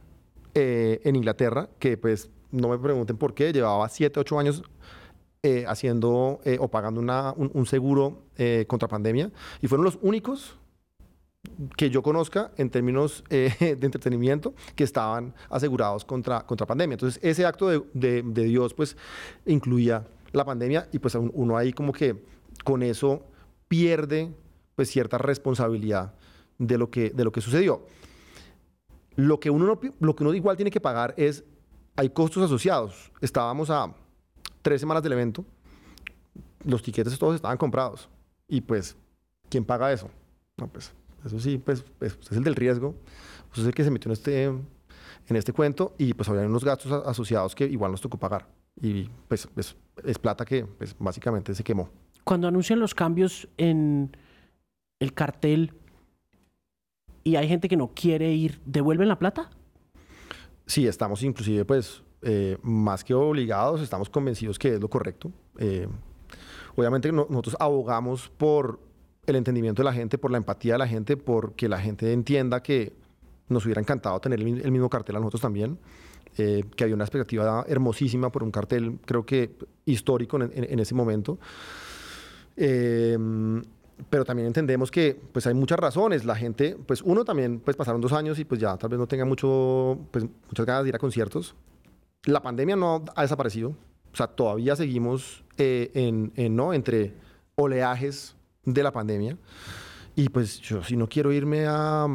[0.54, 4.62] eh, en Inglaterra, que pues no me pregunten por qué, llevaba 7, 8 años
[5.42, 8.22] eh, haciendo o pagando un, seguro
[8.66, 10.56] contra pandemia y fueron los únicos
[11.76, 16.94] que yo conozca en términos de entretenimiento que estaban asegurados contra, contra pandemia.
[16.94, 18.96] Entonces, ese acto de, de, de, Dios, pues,
[19.44, 22.22] incluía la pandemia y pues uno ahí como que
[22.64, 23.22] con eso
[23.68, 24.34] pierde
[24.74, 26.14] pues cierta responsabilidad
[26.59, 27.86] de lo que, de lo que sucedió.
[29.16, 31.44] Lo que, uno lo que uno igual tiene que pagar es,
[31.96, 33.12] hay costos asociados.
[33.20, 33.94] Estábamos a
[34.62, 35.44] tres semanas del evento,
[36.64, 38.09] los tiquetes todos estaban comprados.
[38.48, 38.96] Y pues,
[39.48, 40.11] ¿quién paga eso?
[40.57, 40.92] No, pues,
[41.24, 42.94] eso sí, pues, pues es el del riesgo.
[43.50, 46.64] Usted es el que se metió en este, en este cuento y pues había unos
[46.64, 48.48] gastos asociados que igual nos tocó pagar.
[48.80, 51.88] Y pues es, es plata que pues, básicamente se quemó
[52.24, 54.16] cuando anuncian los cambios en
[54.98, 55.74] el cartel
[57.25, 59.51] y hay gente que no quiere ir, ¿devuelven la plata?
[60.66, 65.33] Sí, estamos inclusive pues eh, más que obligados, estamos convencidos que es lo correcto.
[65.59, 65.89] Eh,
[66.77, 68.79] obviamente nosotros abogamos por
[69.27, 72.62] el entendimiento de la gente, por la empatía de la gente, porque la gente entienda
[72.62, 72.93] que
[73.49, 75.79] nos hubiera encantado tener el, mismo cartel a nosotros también.
[76.37, 79.55] Eh, que había una expectativa hermosísima por un cartel, creo que
[79.85, 81.39] histórico en ese momento.
[84.11, 86.24] Pero también entendemos que pues hay muchas razones.
[86.24, 89.07] La gente, pues uno también, pues pasaron dos años y pues ya tal vez no
[89.07, 91.55] tenga mucho, pues, muchas ganas de ir a conciertos.
[92.24, 93.76] La pandemia no ha desaparecido.
[94.12, 96.72] O sea, todavía seguimos eh, en, ¿no?
[96.72, 97.14] entre
[97.57, 99.36] oleajes de la pandemia.
[100.16, 102.07] Y pues yo si no quiero irme a,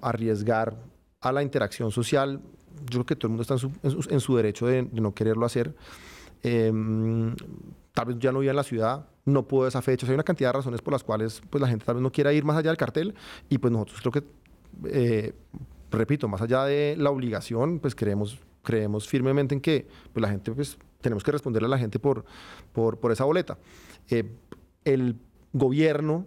[0.00, 0.76] arriesgar
[1.20, 2.40] a la interacción social,
[2.86, 3.54] yo creo que todo el mundo está
[4.10, 5.74] en su, derecho de, no quererlo hacer.
[6.42, 7.34] Em,
[7.92, 10.06] tal vez ya no viva en la ciudad, no puedo esa fecha.
[10.06, 12.32] hay una cantidad de razones por las cuales pues, la gente tal vez no quiera
[12.32, 13.14] ir más allá del cartel
[13.48, 14.24] y pues nosotros creo que,
[14.90, 15.32] eh,
[15.90, 20.52] repito, más allá de la obligación, pues creemos, creemos firmemente en que pues, la gente,
[20.52, 22.24] pues tenemos que responderle a la gente por,
[22.72, 23.58] por, por esa boleta.
[24.08, 24.24] Eh,
[24.84, 25.16] el
[25.52, 26.26] gobierno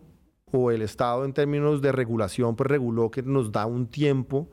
[0.52, 4.50] o el Estado en términos de regulación, pues reguló que nos da un tiempo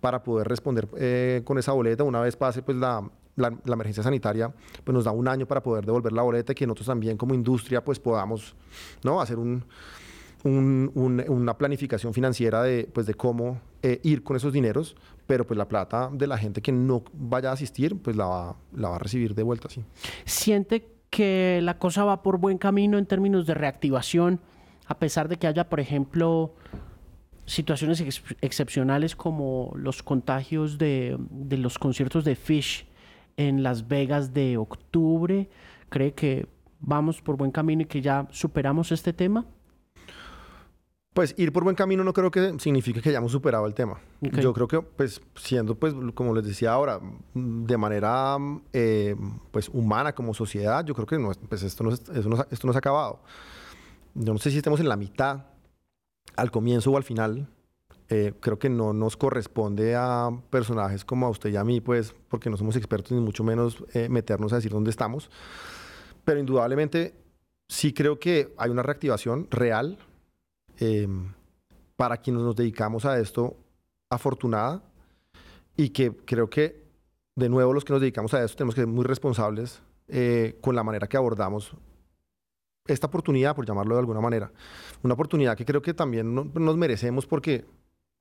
[0.00, 4.52] para poder responder eh, con esa boleta una vez pase pues la, la, emergencia sanitaria
[4.82, 7.34] pues nos da un año para poder devolver la boleta y que nosotros también como
[7.34, 8.54] industria pues podamos
[9.02, 9.20] ¿no?
[9.20, 9.64] hacer un,
[10.44, 15.66] una planificación financiera de, pues, de cómo eh, ir con esos dineros, pero pues la
[15.68, 18.98] plata de la gente que no vaya a asistir pues la va, la va a
[18.98, 19.68] recibir de vuelta.
[19.68, 19.84] Sí.
[20.24, 24.40] ¿Siente que la cosa va por buen camino en términos de reactivación,
[24.86, 26.54] a pesar de que haya, por ejemplo,
[27.44, 28.02] situaciones
[28.40, 32.86] excepcionales como los contagios de, de los conciertos de Fish
[33.36, 35.48] en Las Vegas de octubre?
[35.88, 36.46] ¿Cree que
[36.80, 39.44] vamos por buen camino y que ya superamos este tema?
[41.16, 43.98] Pues ir por buen camino no creo que signifique que hayamos superado el tema.
[44.20, 47.00] Yo creo que, pues, siendo, pues, como les decía ahora,
[47.32, 48.36] de manera,
[48.74, 49.16] eh,
[49.50, 52.80] pues, humana como sociedad, yo creo que no, pues, esto, no, esto no se ha
[52.80, 53.20] acabado.
[54.12, 55.46] Yo no sé si estamos en la mitad,
[56.36, 57.48] al comienzo o al final,
[58.08, 62.14] eh, creo que no nos corresponde a personajes como a usted y a mí, pues,
[62.28, 65.28] porque no somos expertos ni mucho menos eh, meternos a decir dónde estamos.
[66.24, 67.14] Pero indudablemente
[67.68, 69.98] sí creo que hay una reactivación real
[70.78, 71.32] em,
[71.96, 73.56] para quienes nos dedicamos a esto,
[74.08, 74.82] afortunada,
[75.76, 76.84] y que creo que,
[77.34, 80.76] de nuevo, los que nos dedicamos a esto tenemos que ser muy responsables eh, con
[80.76, 81.72] la manera que abordamos
[82.86, 84.52] esta oportunidad, por llamarlo de alguna manera.
[85.02, 87.64] Una oportunidad que creo que también nos merecemos porque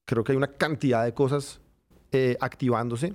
[0.05, 1.59] creo que hay una cantidad de cosas
[2.11, 3.13] eh, activándose.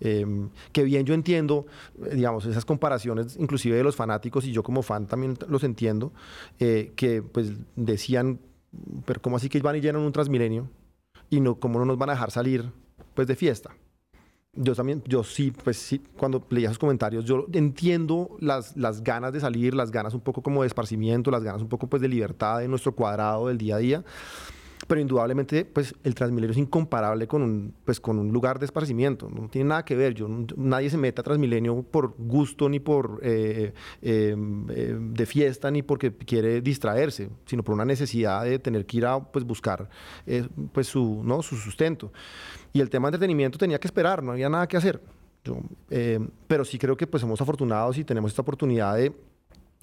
[0.00, 1.66] Em, que bien yo entiendo,
[2.04, 6.12] eh, digamos, esas comparaciones inclusive de los fanáticos y yo como fan también los entiendo,
[6.60, 8.38] eh, que pues decían,
[9.04, 10.70] pero ¿cómo así que van y llenan un Transmilenio?
[11.30, 12.70] Y no, ¿cómo no nos van a dejar salir
[13.14, 13.70] pues de fiesta?
[14.54, 19.32] Yo también, yo sí, pues sí, cuando leía esos comentarios, yo entiendo las, las ganas
[19.32, 22.08] de salir, las ganas un poco como de esparcimiento, las ganas un poco pues de
[22.08, 24.04] libertad de nuestro cuadrado del día a día,
[24.88, 29.28] pero indudablemente, pues el Transmilenio es incomparable con un, pues, con un lugar de esparcimiento.
[29.28, 30.14] No tiene nada que ver.
[30.14, 30.26] Yo,
[30.56, 34.36] nadie se mete a Transmilenio por gusto, ni por eh, eh,
[34.70, 39.06] eh, de fiesta, ni porque quiere distraerse, sino por una necesidad de tener que ir
[39.06, 39.90] a pues, buscar
[40.72, 41.42] pues, su, ¿no?
[41.42, 42.10] su sustento.
[42.72, 45.02] Y el tema de entretenimiento tenía que esperar, no había nada que hacer.
[45.44, 45.58] Yo,
[46.46, 49.12] pero sí creo que pues somos afortunados y tenemos esta oportunidad de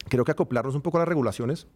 [0.09, 1.67] creo que acoplarnos un poco a las regulaciones,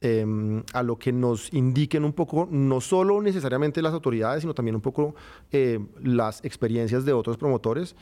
[0.00, 4.76] Em, a lo que nos indiquen un poco, no solo necesariamente las autoridades, sino también
[4.76, 5.16] un poco
[5.50, 7.96] eh, las experiencias de otros promotores.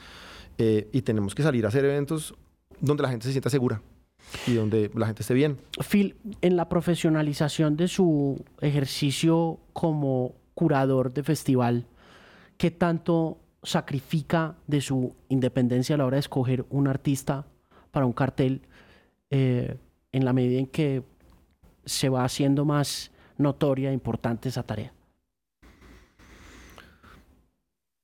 [0.59, 2.35] Eh, y tenemos que salir a hacer eventos
[2.81, 3.81] donde la gente se sienta segura
[4.47, 5.57] y donde la gente esté bien.
[5.89, 11.87] Phil, en la profesionalización de su ejercicio como curador de festival,
[12.59, 17.47] ¿qué tanto sacrifica de su independencia a la hora de escoger un artista
[17.91, 18.61] para un cartel
[19.31, 19.77] eh,
[20.13, 21.03] en la medida en que
[21.87, 24.93] se va haciendo más notoria e importante esa tarea?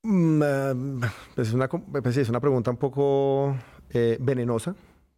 [0.05, 3.57] Mm, eh, pues es, una, pues es una pregunta un poco
[3.91, 4.75] eh, venenosa.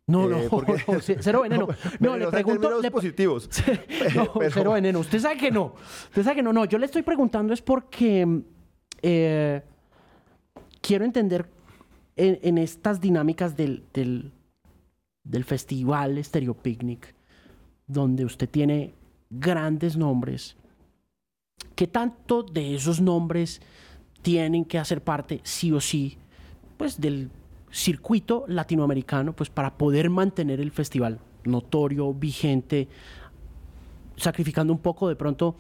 [0.06, 0.38] No, no,
[1.00, 1.68] cero veneno.
[2.00, 2.80] No, le pregunto.
[2.80, 3.48] Le, positivos.
[4.14, 4.98] no, cero veneno.
[4.98, 5.74] Usted sabe que no.
[6.08, 6.52] Usted sabe que no.
[6.52, 8.42] No, yo le estoy preguntando es porque
[9.00, 9.62] eh,
[10.80, 11.48] quiero entender
[12.16, 14.32] en, estas dinámicas del, del,
[15.24, 17.13] del festival Stereo Picnic,
[17.87, 18.95] donde usted tiene
[19.30, 20.57] grandes nombres,
[21.74, 23.61] ¿qué tanto de esos nombres
[24.22, 26.16] tienen que hacer parte, sí o sí,
[26.76, 27.30] pues del
[27.70, 32.89] circuito latinoamericano, pues para poder mantener el festival notorio, vigente,
[34.16, 35.57] sacrificando un poco de pronto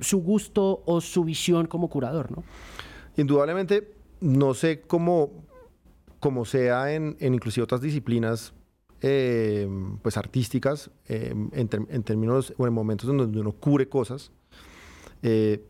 [0.00, 2.42] su gusto o su visión como curador, ¿no?
[3.16, 5.30] Indudablemente, no sé cómo,
[6.20, 8.52] cómo sea en, en inclusive otras disciplinas
[9.02, 9.68] eh,
[10.02, 14.30] pues artísticas, eh, en, términos o en momentos en donde uno cubre cosas,
[15.22, 15.64] eh,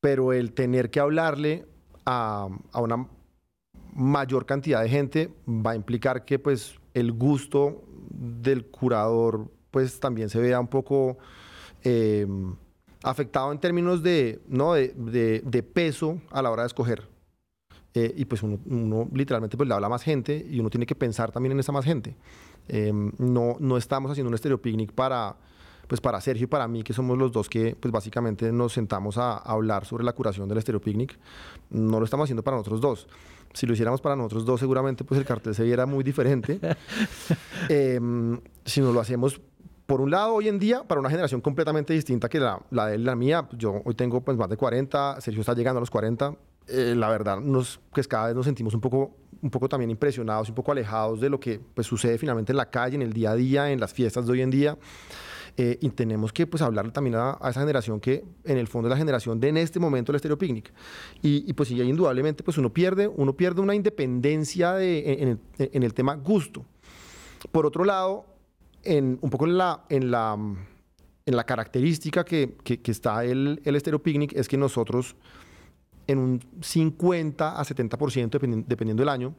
[0.00, 1.66] pero el tener que hablarle
[2.04, 3.08] a, a una
[3.94, 10.28] mayor cantidad de gente va a implicar que pues el gusto del curador pues también
[10.28, 11.18] se vea un poco
[11.84, 12.26] eh,
[13.02, 14.74] afectado en términos de, ¿no?
[14.74, 14.92] de,
[15.44, 17.06] de, peso a la hora de escoger.
[17.96, 20.94] Eh, y pues uno, literalmente pues le habla a más gente y uno tiene que
[20.94, 22.14] pensar también en esa más gente.
[22.68, 25.34] Eh, no, no estamos haciendo un estereopicnic para,
[25.88, 29.16] pues para Sergio y para mí, que somos los dos que pues básicamente nos sentamos
[29.16, 31.18] a, hablar sobre la curación del estereopicnic.
[31.70, 33.08] No lo estamos haciendo para nosotros dos
[33.54, 36.60] si lo hiciéramos para nosotros dos, seguramente pues el cartel se viera muy diferente.
[37.70, 39.40] Em, si no lo hacemos,
[39.86, 42.98] por un lado, hoy en día, para una generación completamente distinta que la, la de
[42.98, 46.36] la mía, yo hoy tengo pues más de 40, Sergio está llegando a los 40,
[46.68, 50.48] eh, la verdad, nos, pues cada vez nos sentimos un poco, un poco también impresionados,
[50.48, 53.30] un poco alejados de lo que pues, sucede finalmente en la calle, en el día
[53.30, 54.76] a día, en las fiestas de hoy en día.
[55.58, 58.90] Eh, y tenemos que pues, hablarle también a, esa generación que en el fondo es
[58.90, 60.72] la generación de en este momento el Estéreo Picnic.
[61.22, 65.38] Y, y pues sí, indudablemente pues uno pierde, uno pierde una independencia de, en, el,
[65.58, 66.64] en, el, tema gusto.
[67.52, 68.26] Por otro lado,
[68.82, 73.76] en, un poco en la, en la, en la característica que, que, está el, el
[73.76, 75.16] Estéreo Picnic es que nosotros
[76.06, 79.34] en un 50 a 70%, dependiendo, dependiendo del año,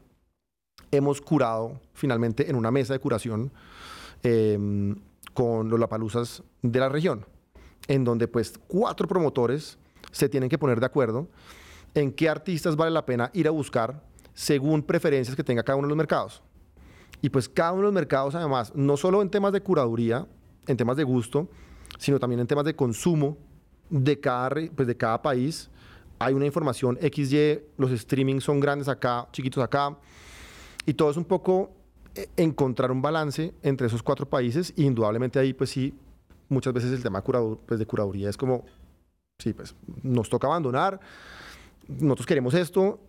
[0.92, 3.52] hemos curado finalmente en una mesa de curación
[4.24, 4.96] eh,
[5.34, 7.26] con los lapaluzas de la región,
[7.88, 9.78] en donde pues cuatro promotores
[10.12, 11.28] se tienen que poner de acuerdo
[11.94, 14.04] en qué artistas vale la pena ir a buscar
[14.34, 16.42] según preferencias que tenga cada uno de los mercados.
[17.22, 20.28] Y pues cada uno de los mercados además, no solo en temas de curaduría,
[20.68, 21.50] en temas de gusto,
[21.98, 23.38] sino también en temas de consumo
[23.90, 25.70] de cada, pues de cada país.
[26.20, 29.98] Hay una información XY, los streamings son grandes acá, chiquitos acá,
[30.86, 31.72] y todo es un poco
[32.16, 35.94] e, encontrar un balance entre esos cuatro países y indudablemente ahí pues sí,
[36.50, 38.66] muchas veces el tema pues, de curaduría es como,
[39.38, 41.00] sí, pues nos toca abandonar,
[41.88, 43.00] nosotros queremos esto,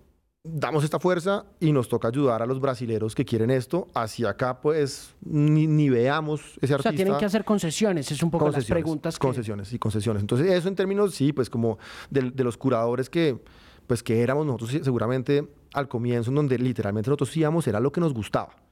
[0.44, 3.88] damos esta fuerza y nos toca ayudar a los brasileros que quieren esto.
[3.94, 6.90] Hacia acá, pues, ni, veamos ese artista.
[6.90, 9.18] O sea, tienen que hacer concesiones, es un poco las preguntas.
[9.18, 10.22] Concesiones y concesiones.
[10.22, 11.78] Entonces, eso en términos, sí, pues, como
[12.10, 13.42] de, de, los curadores que,
[13.86, 18.00] pues, que éramos nosotros seguramente al comienzo, en donde literalmente nosotros íbamos, era lo que
[18.00, 18.67] nos gustaba.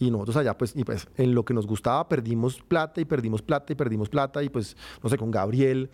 [0.00, 3.42] Y nosotros allá, pues, y pues en lo que nos gustaba perdimos plata y perdimos
[3.42, 4.42] plata y perdimos plata.
[4.42, 5.90] Y pues, no sé, con Gabriel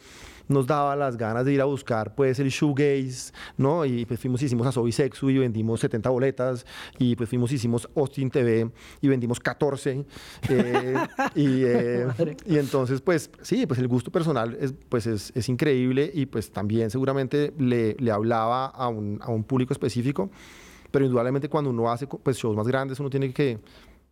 [0.46, 3.84] nos daba las ganas de ir a buscar, pues, el shoegaze, ¿no?
[3.84, 6.64] Y pues fuimos, hicimos a Sobi Sexu y vendimos 70 boletas.
[7.00, 10.04] Y pues fuimos, hicimos Austin TV y vendimos 14.
[10.50, 10.94] Eh,
[11.34, 12.06] y, eh,
[12.46, 16.52] y, entonces, pues, sí, pues el gusto personal es, pues, es, es increíble y pues
[16.52, 20.30] también seguramente le, le hablaba a un, a un público específico.
[20.90, 23.58] Pero indudablemente cuando uno hace pues, shows más grandes, uno tiene que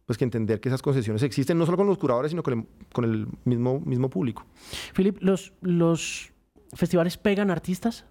[0.07, 2.67] pues que entender que esas concesiones existen no solo con los curadores, sino con el,
[2.93, 4.45] con el mismo, mismo público.
[4.93, 6.33] Filip, ¿los, ¿los
[6.75, 8.07] festivales pegan artistas?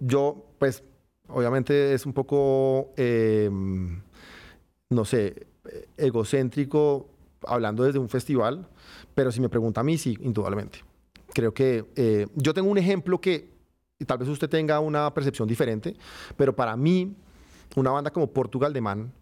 [0.00, 0.84] yo, pues,
[1.28, 4.00] obviamente es un poco, em,
[4.90, 5.46] no sé,
[5.96, 7.08] egocéntrico
[7.46, 8.68] hablando desde un festival,
[9.14, 10.84] pero si me pregunta a mí, sí, indudablemente.
[11.34, 13.50] Creo que eh, yo tengo un ejemplo que
[14.06, 15.96] tal vez usted tenga una percepción diferente,
[16.36, 17.14] pero para mí,
[17.76, 19.12] una banda como Portugal de Man,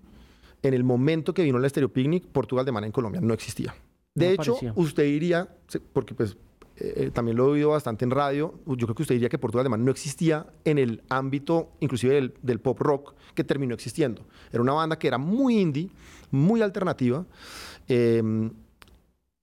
[0.63, 3.75] en el momento que vino el Estéreo Picnic, Portugal de Man en Colombia no existía.
[4.15, 5.49] De hecho, usted iría,
[5.93, 6.37] porque pues
[6.77, 9.65] eh, también lo he oído bastante en radio, yo creo que usted diría que Portugal
[9.65, 14.27] de Man no existía en el ámbito inclusive del, pop rock que terminó existiendo.
[14.51, 15.91] Era una banda que era muy indie,
[16.31, 17.25] muy alternativa,
[17.89, 18.51] em,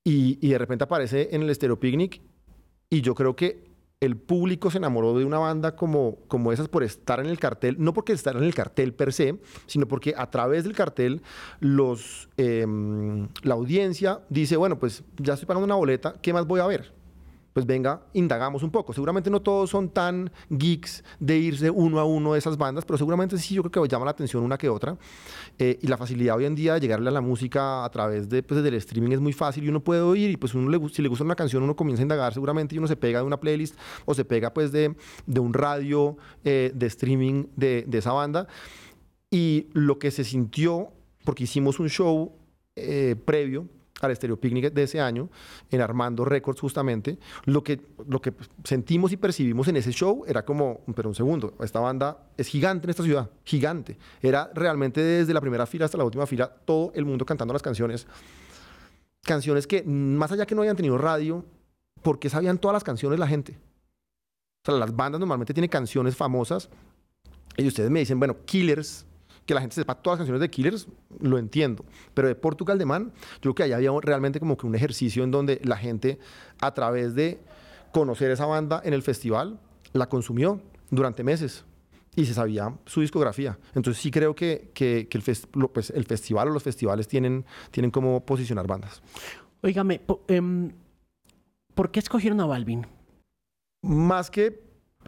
[0.03, 2.22] y, y, de repente aparece en el Stereo Picnic,
[2.89, 3.66] y yo creo que
[4.00, 7.78] el público se enamoró de una banda como, como esas por estar en el cartel,
[7.80, 11.24] no porque estar en el cartel per se, sino porque a través del cartel
[11.60, 16.60] los, em, la audiencia dice, bueno, pues ya estoy pagando una boleta, ¿qué más voy
[16.60, 16.93] a ver?
[17.58, 18.93] Pues venga, indagamos un poco.
[18.93, 22.99] Seguramente no todos son tan geeks de irse uno a uno de esas bandas, pero
[22.99, 24.95] seguramente sí yo creo que llama la atención una que otra.
[25.58, 28.43] Eh, y la facilidad hoy en día de llegarle a la música a través de,
[28.43, 31.01] pues, del streaming es muy fácil y uno puede oír y pues uno le, si
[31.01, 33.39] le gusta una canción uno comienza a indagar seguramente y uno se pega de una
[33.39, 34.95] playlist o se pega pues de,
[35.26, 38.47] de un radio eh, de streaming de, de esa banda.
[39.32, 40.89] Y lo que se sintió,
[41.26, 42.36] porque hicimos un show
[42.76, 43.68] eh, previo,
[44.02, 45.30] al Estéreo Picnic de ese año,
[45.70, 48.34] en Armando Records justamente, lo que, lo que
[48.64, 52.86] sentimos y percibimos en ese show era como, pero un segundo, esta banda es gigante
[52.86, 53.98] en esta ciudad, gigante.
[54.22, 57.64] Era realmente desde la primera fila hasta la última fila, todo el mundo cantando las
[57.64, 58.08] canciones.
[59.24, 61.43] Canciones que, más allá que no hayan tenido radio,
[62.04, 63.58] porque sabían todas las canciones la gente.
[64.64, 66.70] O sea, las bandas normalmente tienen canciones famosas
[67.58, 69.07] y ustedes me dicen, bueno, Killers
[69.48, 70.88] que la gente sepa todas las canciones de Killers,
[71.22, 71.86] lo entiendo.
[72.14, 75.24] Pero de Portugal de Man, yo creo que ahí había realmente como que un ejercicio
[75.24, 76.20] en donde la gente,
[76.60, 77.39] a través de
[77.93, 79.58] conocer esa banda en el festival,
[79.93, 81.64] la consumió durante meses
[82.14, 83.58] y se sabía su discografía.
[83.74, 88.26] Entonces sí creo que, que, el, pues, el, festival o los festivales tienen, tienen como
[88.26, 89.02] posicionar bandas.
[89.62, 90.72] Óigame, em,
[91.74, 92.86] ¿por qué escogieron a Balvin?
[93.82, 94.62] Más que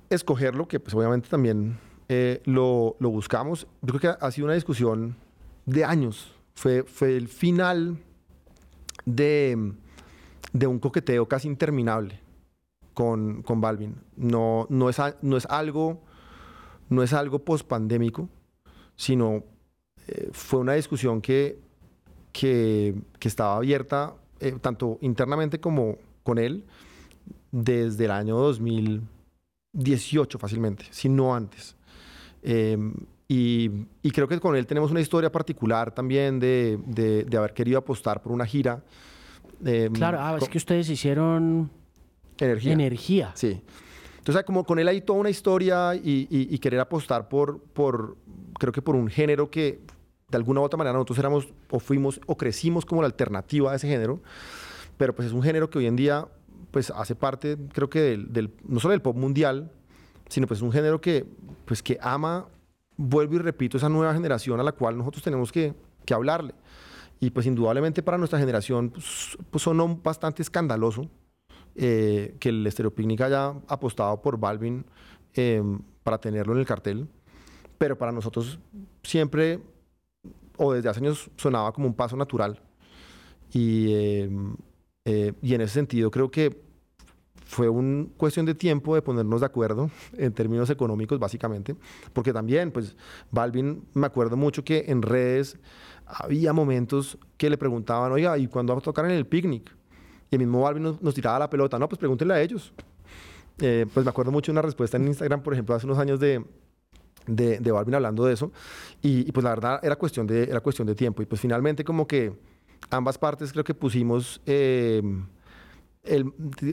[0.10, 1.78] escogerlo, que pues obviamente también
[2.10, 3.68] eh, lo, buscamos.
[3.82, 5.16] Yo creo que ha sido una discusión
[5.66, 6.34] de años.
[6.56, 7.98] Fue, fue el final
[9.06, 9.74] de,
[10.52, 12.20] de un coqueteo casi interminable
[12.94, 13.96] con, con Balvin.
[14.18, 16.02] No, no, es, no es algo,
[16.90, 18.28] no es algo post-pandémico,
[18.96, 19.44] sino
[20.08, 21.60] eh, fue una discusión que,
[22.34, 26.66] que, que estaba abierta eh, tanto internamente como con él
[27.52, 31.76] desde el año 2018 fácilmente, si no antes.
[32.44, 32.94] Em,
[33.28, 33.70] y,
[34.12, 38.32] creo que con él tenemos una historia particular también de, de, haber querido apostar por
[38.32, 38.84] una gira.
[39.64, 41.70] Em, claro, ah, es que ustedes hicieron
[42.40, 42.74] energía.
[42.74, 43.32] Energía.
[43.36, 43.62] Sí.
[44.18, 48.18] Entonces, como con él hay toda una historia y, y, querer apostar por, por,
[48.60, 49.80] creo que por un género que
[50.30, 53.76] de alguna u otra manera nosotros éramos o fuimos o crecimos como la alternativa a
[53.76, 54.22] ese género,
[54.98, 56.28] pero pues es un género que hoy en día
[56.72, 59.72] pues hace parte, creo que del, del no solo del pop mundial,
[60.30, 61.26] sino pues es un género que,
[61.66, 62.48] pues que ama,
[62.96, 65.74] vuelvo y repito, esa nueva generación a la cual nosotros tenemos que,
[66.06, 66.54] que hablarle.
[67.20, 71.10] Y pues indudablemente para nuestra generación pues, pues sonó bastante escandaloso
[71.76, 74.86] eh, que el Estereopicnic haya apostado por Balvin
[75.34, 77.08] em, para tenerlo en el cartel,
[77.78, 78.60] pero para nosotros
[79.04, 79.60] siempre,
[80.58, 82.62] o desde hace años, sonaba como un paso natural.
[83.52, 83.94] Y,
[85.06, 86.69] eh, y en ese sentido creo que
[87.50, 91.76] fue una cuestión de tiempo de ponernos de acuerdo en términos económicos, básicamente,
[92.14, 92.96] porque también, pues,
[93.32, 95.58] Balvin, me acuerdo mucho que en redes
[96.06, 99.76] había momentos que le preguntaban, oiga, ¿y cuándo vamos a tocar en el picnic?
[100.30, 102.72] Y el mismo Balvin nos, tiraba la pelota, no, pues pregúntenle a ellos.
[103.60, 106.20] Eh, pues me acuerdo mucho de una respuesta en Instagram, por ejemplo, hace unos años
[106.20, 106.46] de,
[107.26, 108.52] de, Balvin hablando de eso,
[109.02, 112.06] y, pues la verdad era cuestión, de, era cuestión de tiempo, y pues finalmente como
[112.08, 112.32] que
[112.92, 114.40] ambas partes creo que pusimos...
[114.46, 115.02] Eh,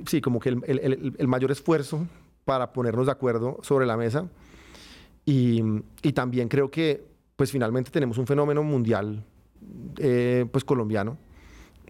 [0.07, 2.07] sí, como que el, el, mayor esfuerzo
[2.45, 4.29] para ponernos de acuerdo sobre la mesa.
[5.25, 5.63] Y,
[6.03, 7.05] y también creo que,
[7.35, 9.25] pues finalmente tenemos un fenómeno mundial,
[9.99, 11.19] eh, pues colombiano.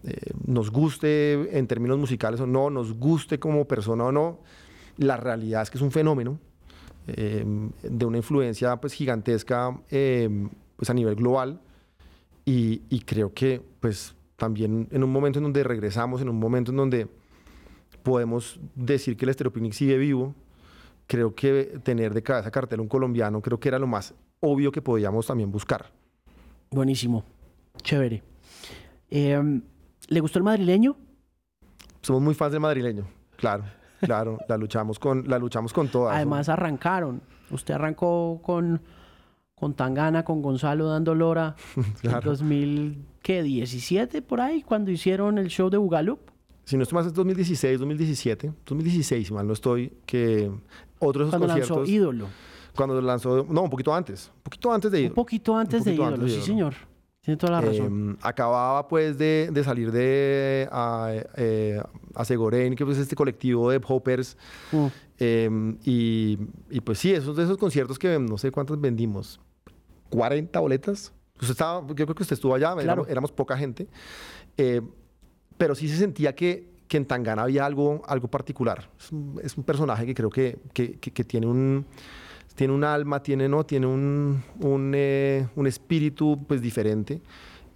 [0.03, 4.39] Eh, nos guste en términos musicales o no, nos guste como persona o no,
[4.97, 6.39] la realidad es que es un fenómeno
[7.07, 7.43] eh,
[7.81, 11.59] de una influencia pues gigantesca pues a nivel global
[12.45, 16.71] y, y creo que pues también en un momento en donde regresamos, en un momento
[16.71, 17.07] en donde
[18.07, 20.33] podemos decir que el Estereopicnic sigue vivo.
[21.07, 24.81] Creo que tener de cabeza cartel un colombiano, creo que era lo más obvio que
[24.81, 25.91] podíamos también buscar.
[26.71, 27.25] Buenísimo,
[27.81, 28.23] chévere.
[29.09, 29.61] Em,
[30.07, 30.95] ¿Le gustó el madrileño?
[32.01, 33.05] Somos muy fans del madrileño,
[33.35, 33.65] claro,
[33.99, 34.37] claro.
[34.47, 36.15] la luchamos con, la luchamos con todas.
[36.15, 37.21] Además arrancaron.
[37.51, 38.81] Usted arrancó con,
[39.53, 41.57] con Tangana, con Gonzalo dando lora
[42.03, 46.26] en 2017 por ahí, cuando hicieron el show de Bugalup
[46.67, 50.51] si no estoy más, es 2016, 2017, 2016, si mal no estoy, que
[50.99, 52.27] otros cuando lanzó Ídolo.
[52.75, 55.11] Cuando lanzó, no, un poquito antes, un poquito antes de Ídolo.
[55.11, 56.73] Un poquito antes, de, ídolo, sí señor.
[57.21, 57.85] Tiene toda la razón.
[57.85, 61.81] Em, acababa pues de, de salir de a, eh,
[62.13, 64.35] a Segorén, que pues este colectivo de hoppers.
[64.73, 64.85] Mm.
[65.19, 66.37] Em, y,
[66.69, 69.39] y, pues sí, esos de esos conciertos que no sé cuántos vendimos.
[70.09, 71.13] 40 boletas.
[71.35, 72.81] Usted estaba, yo creo que usted estuvo allá, Claro.
[72.83, 73.87] éramos, éramos poca gente.
[75.57, 78.89] Pero sí se sentía que, que en Tangana había algo, algo particular.
[78.99, 81.85] Es un, es un personaje que creo que, que, que- tiene un
[82.55, 83.63] tiene un alma, tiene, ¿no?
[83.65, 87.21] tiene un, un, eh, un espíritu pues diferente.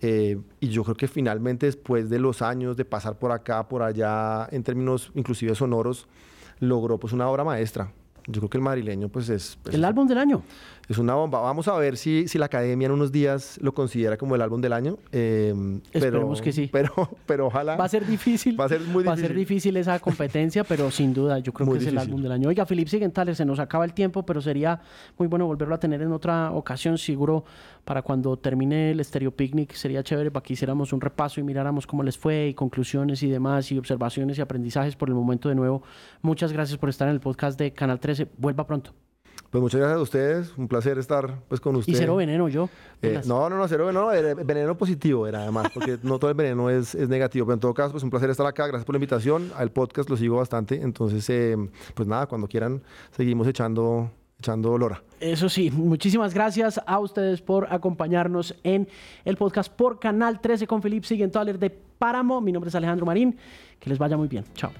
[0.01, 3.83] Eh, y yo creo que finalmente después de los años de pasar por acá, por
[3.83, 6.07] allá, en términos inclusive sonoros,
[6.59, 7.93] logró pues una obra maestra.
[8.27, 10.41] Yo creo que el madrileño pues es, es, El álbum del año.
[10.89, 11.39] Es una bomba.
[11.39, 14.59] Vamos a ver si, si la academia en unos días lo considera como el álbum
[14.61, 14.97] del año.
[15.11, 15.53] Eh,
[15.93, 16.69] Esperemos pero, que sí.
[16.71, 16.91] Pero,
[17.25, 17.77] pero ojalá.
[17.77, 18.59] Va a ser difícil.
[18.59, 19.73] Va a ser muy Va a ser difícil.
[19.73, 22.09] difícil esa competencia, pero sin duda yo creo Muy que es el difícil.
[22.11, 22.49] álbum del año.
[22.49, 24.81] Oiga, Philip Sigenthaler, se nos acaba el tiempo, pero sería
[25.17, 27.45] muy bueno volverlo a tener en otra ocasión, seguro
[27.85, 29.73] para cuando termine el Stereo Picnic.
[29.73, 33.29] Sería chévere para que hiciéramos un repaso y miráramos cómo les fue y conclusiones y
[33.29, 35.83] demás y observaciones y aprendizajes por el momento de nuevo.
[36.21, 38.27] Muchas gracias por estar en el podcast de Canal 13.
[38.37, 38.91] Vuelva pronto.
[39.51, 40.57] Pues muchas gracias a ustedes.
[40.57, 41.99] Un placer estar pues con ustedes.
[41.99, 42.69] Y cero veneno, yo.
[43.01, 44.07] Eh, no, no, no, cero veneno,
[44.45, 47.73] veneno positivo era además, porque no todo el veneno es, es negativo, pero en todo
[47.73, 50.81] caso, pues un placer estar acá, gracias por la invitación, al podcast lo sigo bastante,
[50.81, 51.57] entonces, eh,
[51.93, 52.81] pues nada, cuando quieran,
[53.11, 55.03] seguimos echando, echando lora.
[55.19, 58.87] Eso sí, muchísimas gracias a ustedes por acompañarnos en
[59.25, 62.39] el podcast por Canal 13 con Felipe Sigenthaler de Páramo.
[62.39, 63.37] Mi nombre es Alejandro Marín.
[63.79, 64.45] Que les vaya muy bien.
[64.55, 64.71] Chao.